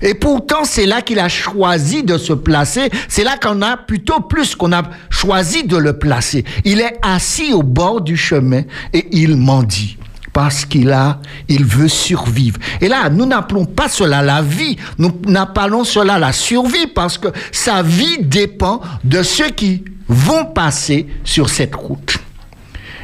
[0.00, 2.90] Et pourtant, c'est là qu'il a choisi de se placer.
[3.08, 6.44] C'est là qu'on a plutôt plus qu'on a choisi de le placer.
[6.64, 8.62] Il est assis au bord du chemin
[8.92, 9.96] et il mendie
[10.32, 12.58] parce qu'il a, il veut survivre.
[12.80, 17.28] Et là, nous n'appelons pas cela la vie, nous n'appelons cela la survie parce que
[17.50, 22.18] sa vie dépend de ceux qui vont passer sur cette route.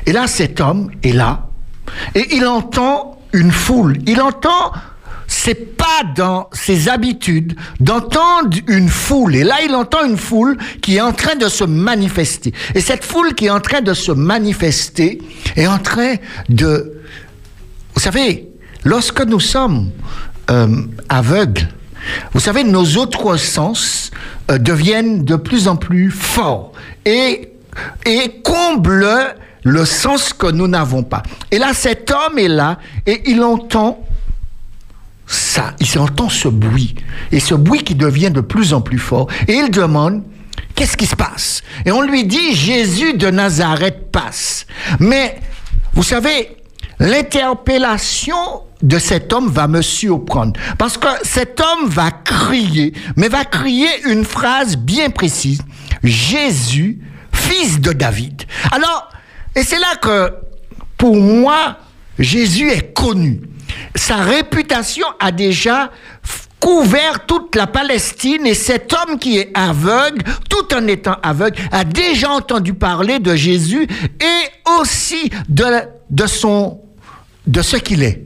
[0.07, 1.49] Et là, cet homme est là
[2.15, 3.99] et il entend une foule.
[4.07, 4.73] Il entend,
[5.29, 9.37] c'est pas dans ses habitudes d'entendre une foule.
[9.37, 12.53] Et là, il entend une foule qui est en train de se manifester.
[12.75, 15.21] Et cette foule qui est en train de se manifester
[15.55, 16.15] est en train
[16.49, 16.99] de
[17.99, 18.49] vous savez,
[18.85, 19.91] lorsque nous sommes
[20.53, 21.67] euh, aveugles,
[22.33, 24.13] vous savez, nos autres sens
[24.53, 26.75] euh, deviennent de plus en plus forts
[27.05, 27.55] et,
[28.07, 31.25] et comblent le sens que nous n'avons pas.
[31.51, 34.05] Et là, cet homme est là et il entend
[35.29, 36.95] ça, il entend ce bruit,
[37.31, 40.23] et ce bruit qui devient de plus en plus fort, et il demande,
[40.75, 41.63] qu'est-ce qui se passe?
[41.85, 44.67] Et on lui dit, Jésus de Nazareth passe.
[44.99, 45.39] Mais,
[45.93, 46.57] vous savez,
[46.99, 48.37] l'interpellation
[48.81, 50.59] de cet homme va me surprendre.
[50.79, 55.61] Parce que cet homme va crier, mais va crier une phrase bien précise.
[56.03, 57.01] Jésus,
[57.33, 58.45] fils de David.
[58.71, 59.11] Alors,
[59.55, 60.33] et c'est là que,
[60.97, 61.77] pour moi,
[62.19, 63.41] Jésus est connu.
[63.95, 65.91] Sa réputation a déjà
[66.61, 71.85] couvert toute la Palestine et cet homme qui est aveugle, tout en étant aveugle, a
[71.85, 73.87] déjà entendu parler de Jésus
[74.21, 75.65] et aussi de,
[76.11, 76.81] de son
[77.47, 78.25] de ce qu'il est.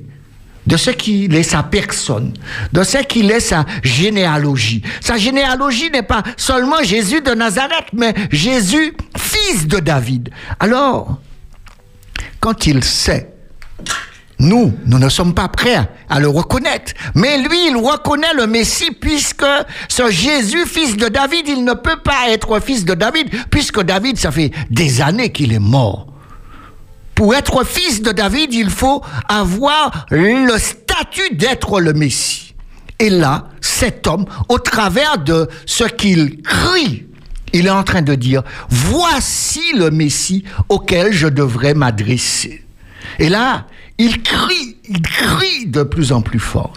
[0.66, 2.34] de ce qu'il est sa personne,
[2.72, 4.82] de ce qu'il est sa généalogie.
[5.00, 10.30] Sa généalogie n'est pas seulement Jésus de Nazareth, mais Jésus, fils de David.
[10.60, 11.18] Alors,
[12.38, 13.31] quand il sait,
[14.42, 18.90] nous, nous ne sommes pas prêts à le reconnaître, mais lui, il reconnaît le Messie
[18.90, 19.46] puisque
[19.88, 24.18] ce Jésus, fils de David, il ne peut pas être fils de David, puisque David,
[24.18, 26.08] ça fait des années qu'il est mort.
[27.14, 32.54] Pour être fils de David, il faut avoir le statut d'être le Messie.
[32.98, 37.06] Et là, cet homme, au travers de ce qu'il crie,
[37.52, 42.64] il est en train de dire, voici le Messie auquel je devrais m'adresser.
[43.18, 43.66] Et là,
[43.98, 46.72] il crie, il crie de plus en plus fort.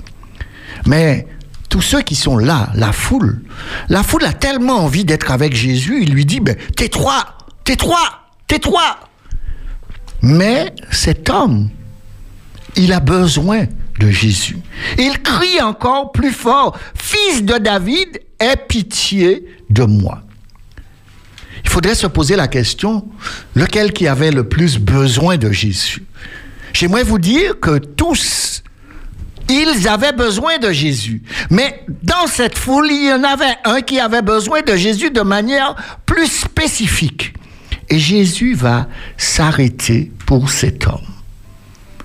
[0.86, 1.28] Mais
[1.70, 3.42] tous ceux qui sont là, la foule,
[3.90, 7.26] la foule a tellement envie d'être avec Jésus, il lui dit, ben, tais-toi,
[7.64, 8.00] tais-toi,
[8.48, 8.98] tais-toi.
[10.22, 11.70] Mais cet homme,
[12.76, 13.66] il a besoin
[14.00, 14.58] de Jésus.
[14.98, 20.22] Il crie encore plus fort, Fils de David, aie pitié de moi.
[21.64, 23.08] Il faudrait se poser la question,
[23.56, 26.04] lequel qui avait le plus besoin de Jésus?
[26.76, 28.62] J'aimerais vous dire que tous,
[29.48, 31.24] ils avaient besoin de Jésus.
[31.50, 35.22] Mais dans cette foule, il y en avait un qui avait besoin de Jésus de
[35.22, 37.34] manière plus spécifique.
[37.88, 41.08] Et Jésus va s'arrêter pour cet homme.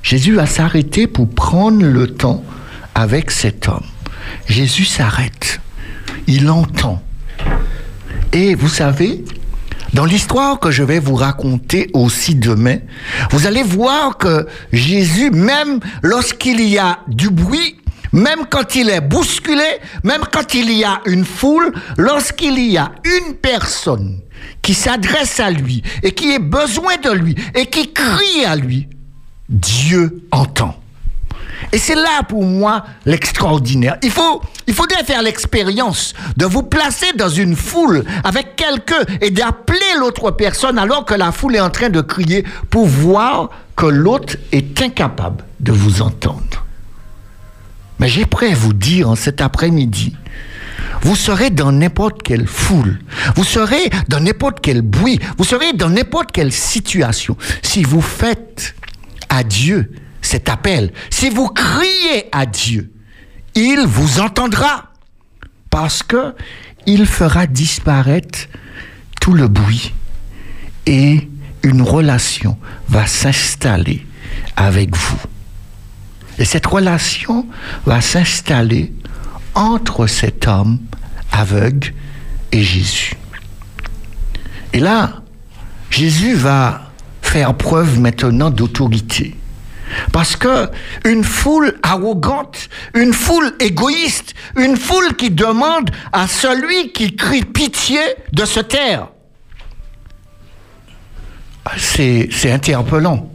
[0.04, 2.44] Jésus va s'arrêter pour prendre le temps
[2.94, 3.86] avec cet homme.
[4.46, 5.60] Jésus s'arrête.
[6.28, 7.02] Il entend.
[8.32, 9.24] Et vous savez,
[9.94, 12.78] dans l'histoire que je vais vous raconter aussi demain,
[13.30, 17.76] vous allez voir que Jésus, même lorsqu'il y a du bruit,
[18.12, 22.92] même quand il est bousculé, même quand il y a une foule, lorsqu'il y a
[23.04, 24.20] une personne
[24.62, 28.88] qui s'adresse à lui et qui a besoin de lui et qui crie à lui,
[29.48, 30.79] Dieu entend.
[31.72, 33.96] Et c'est là pour moi l'extraordinaire.
[34.02, 39.30] Il faut, il faudrait faire l'expérience de vous placer dans une foule avec quelqu'un et
[39.30, 43.86] d'appeler l'autre personne alors que la foule est en train de crier pour voir que
[43.86, 46.64] l'autre est incapable de vous entendre.
[47.98, 50.16] Mais j'ai prêt à vous dire en cet après-midi,
[51.02, 52.98] vous serez dans n'importe quelle foule,
[53.36, 57.36] vous serez dans n'importe quel bruit, vous serez dans n'importe quelle situation.
[57.62, 58.74] Si vous faites
[59.28, 59.92] à Dieu
[60.22, 62.92] cet appel, si vous criez à Dieu,
[63.54, 64.92] il vous entendra
[65.70, 66.34] parce que
[66.86, 68.48] il fera disparaître
[69.20, 69.92] tout le bruit
[70.86, 71.28] et
[71.62, 72.58] une relation
[72.88, 74.06] va s'installer
[74.56, 75.20] avec vous.
[76.38, 77.46] Et cette relation
[77.84, 78.92] va s'installer
[79.54, 80.78] entre cet homme
[81.32, 81.92] aveugle
[82.52, 83.14] et Jésus.
[84.72, 85.22] Et là,
[85.90, 86.90] Jésus va
[87.20, 89.36] faire preuve maintenant d'autorité.
[90.12, 90.68] Parce que
[91.04, 98.00] une foule arrogante, une foule égoïste, une foule qui demande à celui qui crie pitié
[98.32, 99.08] de se taire,
[101.76, 103.30] c'est interpellant.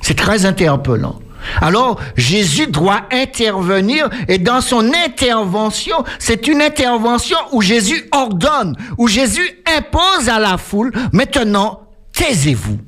[0.00, 1.18] C'est très interpellant.
[1.60, 9.08] Alors Jésus doit intervenir et dans son intervention, c'est une intervention où Jésus ordonne, où
[9.08, 12.78] Jésus impose à la foule, maintenant, taisez-vous.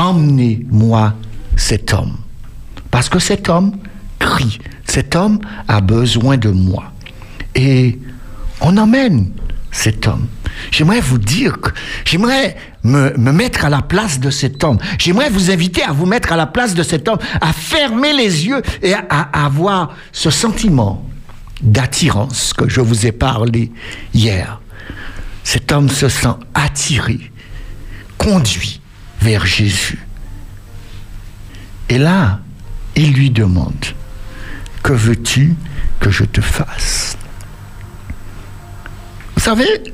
[0.00, 1.12] Emmenez-moi
[1.56, 2.16] cet homme.
[2.90, 3.76] Parce que cet homme
[4.18, 6.90] crie, cet homme a besoin de moi.
[7.54, 7.98] Et
[8.62, 9.30] on emmène
[9.70, 10.26] cet homme.
[10.70, 11.68] J'aimerais vous dire que
[12.06, 14.78] j'aimerais me, mettre à la place de cet homme.
[14.98, 18.46] J'aimerais vous inviter à vous mettre à la place de cet homme, à fermer les
[18.46, 21.06] yeux et à, à avoir ce sentiment
[21.60, 23.70] d'attirance que je vous ai parlé
[24.14, 24.62] hier.
[25.44, 27.20] Cet homme se sent attiré,
[28.16, 28.80] conduit
[29.20, 29.98] vers Jésus.
[31.88, 32.40] Et là,
[32.96, 33.84] il lui demande,
[34.82, 35.54] que veux-tu
[35.98, 37.16] que je te fasse?
[39.34, 39.92] Vous savez,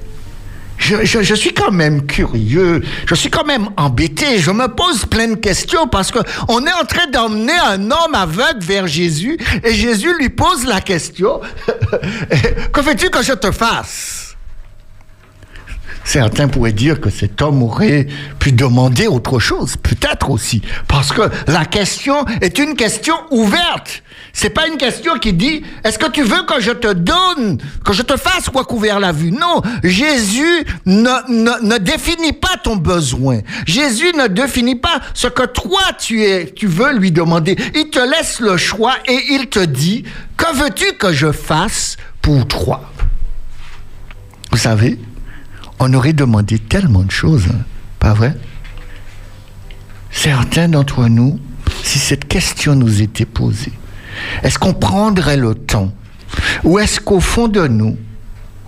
[0.79, 5.35] je, suis quand même curieux, je suis quand même embêté, je me pose plein de
[5.37, 6.19] questions parce que
[6.49, 10.81] on est en train d'emmener un homme aveugle vers Jésus et Jésus lui pose la
[10.81, 11.41] question
[12.73, 14.26] Que veux-tu que je te fasse?
[16.07, 18.07] Certains pourraient dire que cet homme aurait
[18.39, 24.05] pu demander autre chose, peut-être aussi, parce que la question est une question ouverte.
[24.33, 27.93] C'est pas une question qui dit est-ce que tu veux que je te donne, que
[27.93, 29.33] je te fasse quoi couvert la vue?
[29.33, 33.41] Non, Jésus ne, ne, définit pas ton besoin.
[33.67, 37.57] Jésus ne définit pas ce que toi tu es, tu veux lui demander.
[37.75, 40.05] Il te laisse le choix et il te dit
[40.37, 42.93] que veux-tu que je fasse pour toi?
[44.53, 45.01] Vous savez,
[45.79, 47.49] on aurait demandé tellement de choses,
[47.99, 48.37] pas vrai?
[50.11, 51.39] Certains d'entre nous,
[51.83, 53.73] si cette question nous était posée
[54.43, 55.93] Est-ce qu'on prendrait le temps?
[56.65, 57.97] Ou est-ce qu'au fond de nous,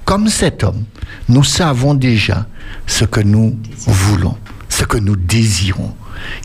[0.04, 0.84] comme cet homme,
[1.28, 2.46] nous savons déjà
[2.86, 4.36] ce que nous voulons,
[4.68, 5.94] ce que nous désirons?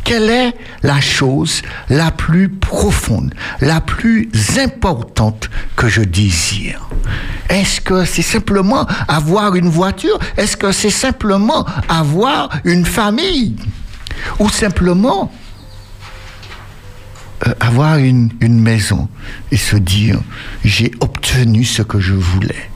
[0.03, 6.89] Quelle est la chose la plus profonde, la plus importante que je désire?
[7.49, 10.19] Est-ce que c'est simplement avoir une voiture?
[10.37, 13.55] Est-ce que c'est simplement avoir une famille?
[14.39, 15.31] Ou simplement
[17.47, 19.09] euh, avoir une, une maison
[19.51, 20.19] et se dire,
[20.63, 22.69] j'ai obtenu ce que je voulais.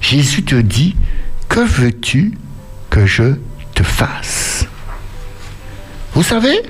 [0.00, 0.96] Jésus te dit,
[1.48, 2.38] que veux-tu
[2.90, 3.34] que je
[3.74, 4.55] te fasse?
[6.16, 6.62] Vous savez,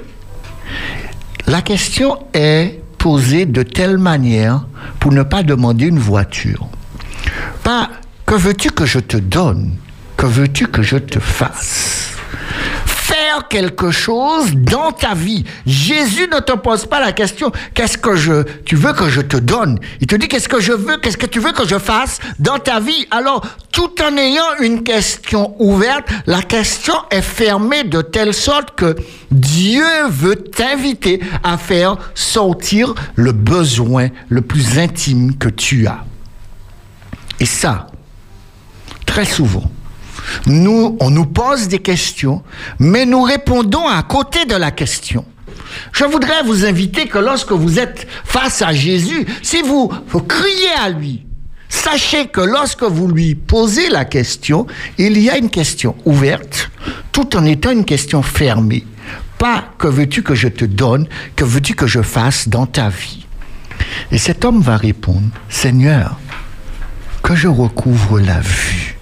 [1.47, 4.67] la question est posée de telle manière
[4.99, 6.67] pour ne pas demander une voiture.
[7.63, 7.91] Pas
[8.27, 9.77] que veux-tu que je te donne,
[10.17, 12.16] que veux-tu que je te fasse?
[13.43, 15.45] Quelque chose dans ta vie.
[15.67, 19.37] Jésus ne te pose pas la question qu'est-ce que je tu veux que je te
[19.37, 19.79] donne?
[20.01, 22.59] Il te dit qu'est-ce que je veux, qu'est-ce que tu veux que je fasse dans
[22.59, 23.07] ta vie?
[23.11, 28.97] Alors, tout en ayant une question ouverte, la question est fermée de telle sorte que
[29.31, 36.05] Dieu veut t'inviter à faire sortir le besoin le plus intime que tu as.
[37.39, 37.89] Et ça,
[39.05, 39.71] très souvent,
[40.47, 42.43] nous, on nous pose des questions,
[42.79, 45.25] mais nous répondons à côté de la question.
[45.93, 49.93] Je voudrais vous inviter que lorsque vous êtes face à Jésus, si vous,
[50.29, 51.27] criez à lui,
[51.69, 54.67] sachez que lorsque vous lui posez la question,
[54.99, 56.71] il y a une question ouverte,
[57.13, 58.85] tout en étant une question fermée.
[59.39, 63.27] Pas que veux-tu que je te donne, que veux-tu que je fasse dans ta vie?
[64.11, 66.19] Et cet homme va répondre, Seigneur,
[67.23, 68.96] que je recouvre la vue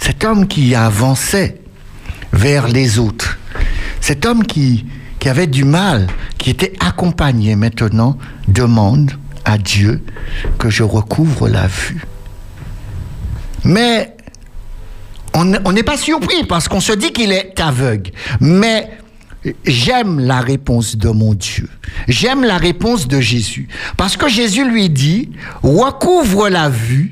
[0.00, 1.60] cet homme qui avançait
[2.32, 3.38] vers les autres,
[4.00, 4.86] cet homme qui,
[5.24, 6.06] avait du mal,
[6.38, 8.16] qui était accompagné maintenant,
[8.48, 9.12] demande
[9.44, 10.02] à Dieu
[10.58, 12.04] que je recouvre la vue.
[13.64, 14.16] Mais
[15.34, 18.10] on n'est pas surpris parce qu'on se dit qu'il est aveugle.
[18.40, 18.90] Mais
[19.64, 21.68] j'aime la réponse de mon Dieu.
[22.08, 23.68] J'aime la réponse de Jésus.
[23.96, 25.30] Parce que Jésus lui dit,
[25.62, 27.10] recouvre la vue.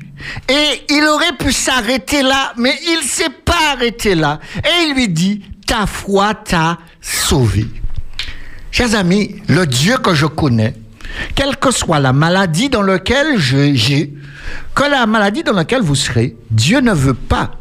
[0.49, 4.39] Et il aurait pu s'arrêter là, mais il s'est pas arrêté là.
[4.57, 7.65] Et il lui dit, ta foi t'a sauvé.
[8.71, 10.75] Chers amis, le Dieu que je connais,
[11.35, 14.13] quelle que soit la maladie dans laquelle j'ai,
[14.75, 17.51] que la maladie dans laquelle vous serez, Dieu ne veut pas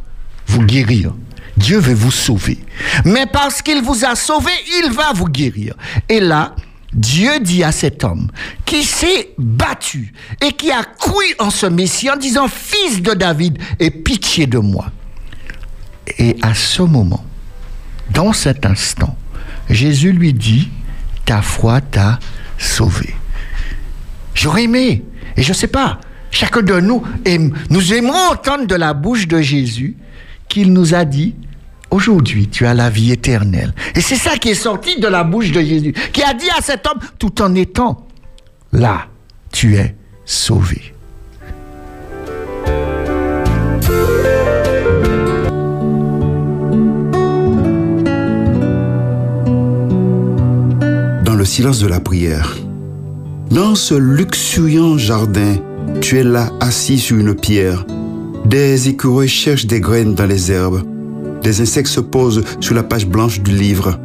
[0.46, 1.14] vous guérir.
[1.58, 2.58] Dieu veut vous sauver.
[3.04, 4.52] Mais parce qu'il vous a sauvé,
[4.82, 5.74] il va vous guérir.
[6.08, 6.54] Et là,
[6.92, 8.28] Dieu dit à cet homme
[8.64, 13.58] qui s'est battu et qui a cru en ce Messie en disant, Fils de David,
[13.78, 14.86] aie pitié de moi.
[16.18, 17.24] Et à ce moment,
[18.10, 19.16] dans cet instant,
[19.68, 20.70] Jésus lui dit,
[21.26, 22.18] ta foi t'a
[22.56, 23.14] sauvé.
[24.34, 25.04] J'aurais aimé,
[25.36, 26.00] et je ne sais pas,
[26.30, 29.96] chacun de nous, aime, nous aimons entendre de la bouche de Jésus
[30.48, 31.34] qu'il nous a dit,
[31.90, 33.72] Aujourd'hui, tu as la vie éternelle.
[33.94, 36.60] Et c'est ça qui est sorti de la bouche de Jésus, qui a dit à
[36.60, 38.06] cet homme, tout en étant
[38.72, 39.06] là,
[39.50, 39.94] tu es
[40.26, 40.92] sauvé.
[51.24, 52.58] Dans le silence de la prière,
[53.50, 55.56] dans ce luxuriant jardin,
[56.02, 57.86] tu es là assis sur une pierre.
[58.44, 60.82] Des écureuils cherchent des graines dans les herbes
[61.48, 63.98] des insectes se posent sur la page blanche du livre.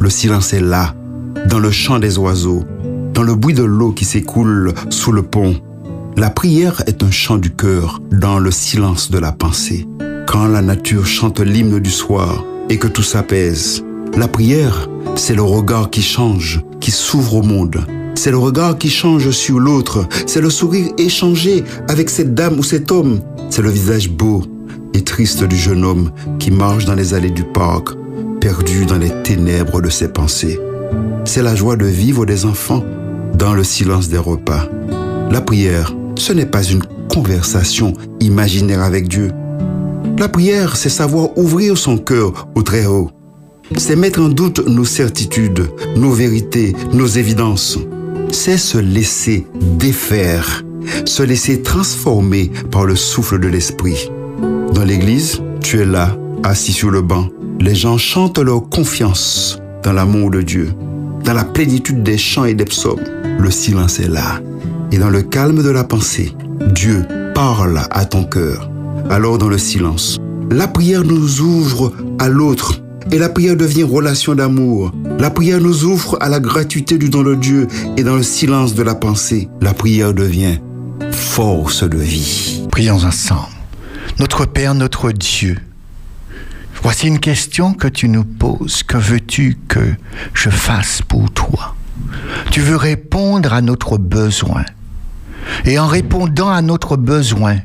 [0.00, 0.94] Le silence est là,
[1.46, 2.64] dans le chant des oiseaux,
[3.12, 5.54] dans le bruit de l'eau qui s'écoule sous le pont.
[6.16, 9.86] La prière est un chant du cœur dans le silence de la pensée.
[10.26, 13.84] Quand la nature chante l'hymne du soir et que tout s'apaise.
[14.16, 17.84] La prière, c'est le regard qui change, qui s'ouvre au monde.
[18.14, 20.08] C'est le regard qui change sur l'autre.
[20.24, 23.20] C'est le sourire échangé avec cette dame ou cet homme.
[23.50, 24.42] C'est le visage beau
[24.94, 27.88] et triste du jeune homme qui marche dans les allées du parc,
[28.40, 30.58] perdu dans les ténèbres de ses pensées.
[31.24, 32.84] C'est la joie de vivre des enfants
[33.34, 34.68] dans le silence des repas.
[35.30, 36.82] La prière, ce n'est pas une
[37.12, 39.30] conversation imaginaire avec Dieu.
[40.18, 43.10] La prière, c'est savoir ouvrir son cœur au Très-Haut.
[43.76, 47.78] C'est mettre en doute nos certitudes, nos vérités, nos évidences.
[48.32, 49.46] C'est se laisser
[49.78, 50.64] défaire,
[51.04, 54.10] se laisser transformer par le souffle de l'Esprit.
[54.78, 57.26] Dans l'église, tu es là, assis sur le banc.
[57.58, 60.72] Les gens chantent leur confiance dans l'amour de Dieu,
[61.24, 63.02] dans la plénitude des chants et des psaumes.
[63.40, 64.40] Le silence est là.
[64.92, 66.32] Et dans le calme de la pensée,
[66.76, 68.70] Dieu parle à ton cœur.
[69.10, 70.16] Alors dans le silence,
[70.48, 72.80] la prière nous ouvre à l'autre,
[73.10, 74.92] Et la prière devient relation d'amour.
[75.18, 78.74] La prière nous ouvre à la gratuité du don de Dieu et dans le silence
[78.74, 80.58] de la pensée, la prière devient
[81.10, 82.62] force de vie.
[82.70, 83.57] Prions ensemble.
[84.18, 85.58] Notre Père, notre Dieu,
[86.82, 88.82] voici une question que tu nous poses.
[88.82, 89.94] Que veux-tu que
[90.34, 91.76] je fasse pour toi?
[92.50, 94.64] Tu veux répondre à notre besoin.
[95.64, 97.58] Et en répondant à notre besoin,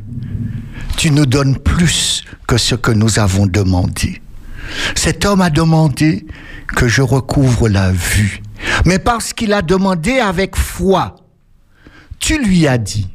[0.96, 4.22] tu nous donnes plus que ce que nous avons demandé.
[4.94, 6.28] Cet homme a demandé
[6.68, 8.44] que je recouvre la vue.
[8.86, 11.16] Mais parce qu'il a demandé avec foi,
[12.20, 13.08] tu lui as dit,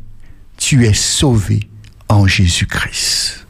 [0.57, 1.69] tu es sauvé
[2.09, 3.47] en Jésus-Christ.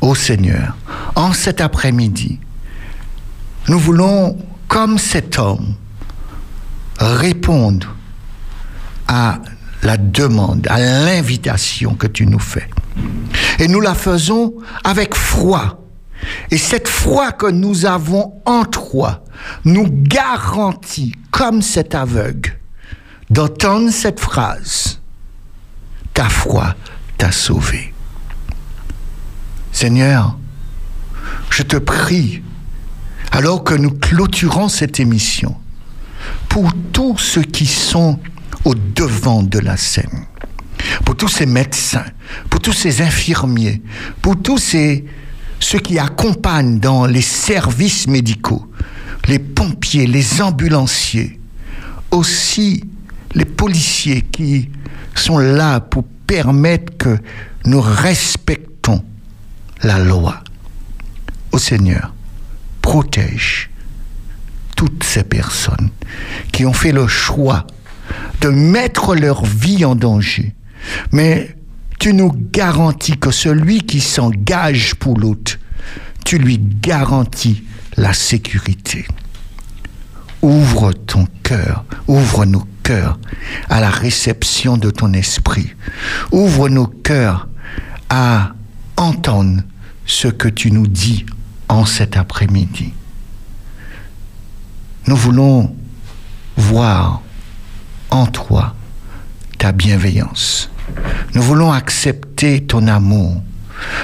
[0.00, 0.76] Ô Seigneur,
[1.14, 2.40] en cet après-midi,
[3.68, 4.36] nous voulons,
[4.68, 5.74] comme cet homme,
[6.98, 7.94] répondre
[9.08, 9.38] à
[9.82, 12.68] la demande, à l'invitation que tu nous fais.
[13.58, 15.80] Et nous la faisons avec foi.
[16.50, 19.24] Et cette foi que nous avons en toi
[19.64, 22.58] nous garantit, comme cet aveugle,
[23.30, 25.00] d'entendre cette phrase.
[26.14, 26.74] Ta foi
[27.32, 27.92] sauvé.
[29.72, 30.38] Seigneur,
[31.50, 32.42] je te prie,
[33.32, 35.56] alors que nous clôturons cette émission,
[36.48, 38.18] pour tous ceux qui sont
[38.64, 40.26] au devant de la scène,
[41.04, 42.04] pour tous ces médecins,
[42.50, 43.82] pour tous ces infirmiers,
[44.22, 45.04] pour tous ces,
[45.60, 48.70] ceux qui accompagnent dans les services médicaux,
[49.26, 51.40] les pompiers, les ambulanciers,
[52.10, 52.84] aussi
[53.34, 54.70] les policiers qui
[55.14, 57.18] sont là pour permettre que
[57.64, 59.04] nous respectons
[59.82, 60.42] la loi.
[61.52, 62.12] Au Seigneur,
[62.82, 63.70] protège
[64.76, 65.90] toutes ces personnes
[66.52, 67.66] qui ont fait le choix
[68.40, 70.52] de mettre leur vie en danger.
[71.12, 71.56] Mais
[71.98, 75.58] tu nous garantis que celui qui s'engage pour l'autre,
[76.24, 77.64] tu lui garantis
[77.96, 79.06] la sécurité.
[80.42, 85.74] Ouvre ton cœur, ouvre nos à la réception de ton esprit.
[86.32, 87.48] Ouvre nos cœurs
[88.08, 88.52] à
[88.96, 89.62] entendre
[90.06, 91.24] ce que tu nous dis
[91.68, 92.92] en cet après-midi.
[95.06, 95.74] Nous voulons
[96.56, 97.22] voir
[98.10, 98.74] en toi
[99.58, 100.70] ta bienveillance.
[101.34, 103.42] Nous voulons accepter ton amour.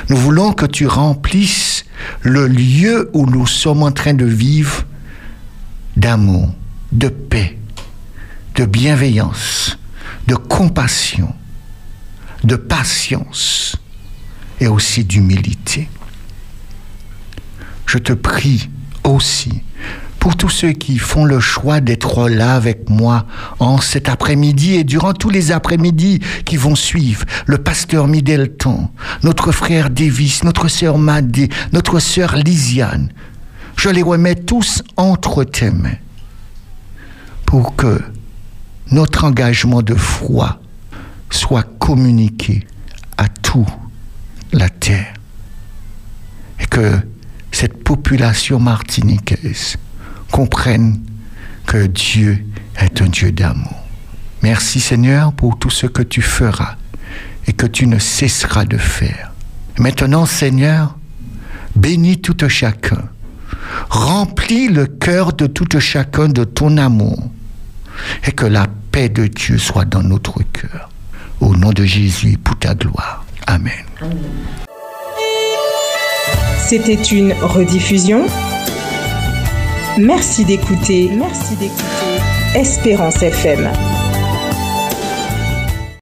[0.08, 1.84] Nous voulons que tu remplisses
[2.22, 4.84] le lieu où nous sommes en train de vivre
[5.96, 6.50] d'amour,
[6.92, 7.59] de paix,
[8.60, 9.78] de bienveillance,
[10.26, 11.34] de compassion,
[12.44, 13.74] de patience
[14.60, 15.88] et aussi d'humilité.
[17.86, 18.68] Je te prie
[19.02, 19.62] aussi
[20.18, 23.24] pour tous ceux qui font le choix d'être là avec moi
[23.60, 28.90] en cet après-midi et durant tous les après-midi qui vont suivre, le pasteur Middleton,
[29.22, 33.10] notre frère Davis, notre sœur Madé, notre sœur Lisiane,
[33.76, 35.96] je les remets tous entre tes mains
[37.46, 38.02] pour que
[38.90, 40.60] notre engagement de foi
[41.30, 42.66] soit communiqué
[43.16, 43.66] à toute
[44.52, 45.14] la terre
[46.58, 46.98] et que
[47.52, 49.76] cette population martiniquaise
[50.30, 51.00] comprennent
[51.66, 52.44] que Dieu
[52.76, 53.76] est un Dieu d'amour.
[54.42, 56.76] Merci Seigneur pour tout ce que tu feras
[57.46, 59.32] et que tu ne cesseras de faire.
[59.78, 60.96] Maintenant Seigneur,
[61.76, 63.02] bénis tout chacun.
[63.88, 67.30] Remplis le cœur de tout chacun de ton amour
[68.26, 70.88] et que la paix de Dieu soit dans notre cœur.
[71.40, 73.24] Au nom de Jésus, pour ta gloire.
[73.46, 73.72] Amen.
[76.58, 78.26] C'était une rediffusion
[79.98, 81.10] Merci d'écouter.
[81.12, 82.54] Merci d'écouter.
[82.54, 83.68] Espérance FM.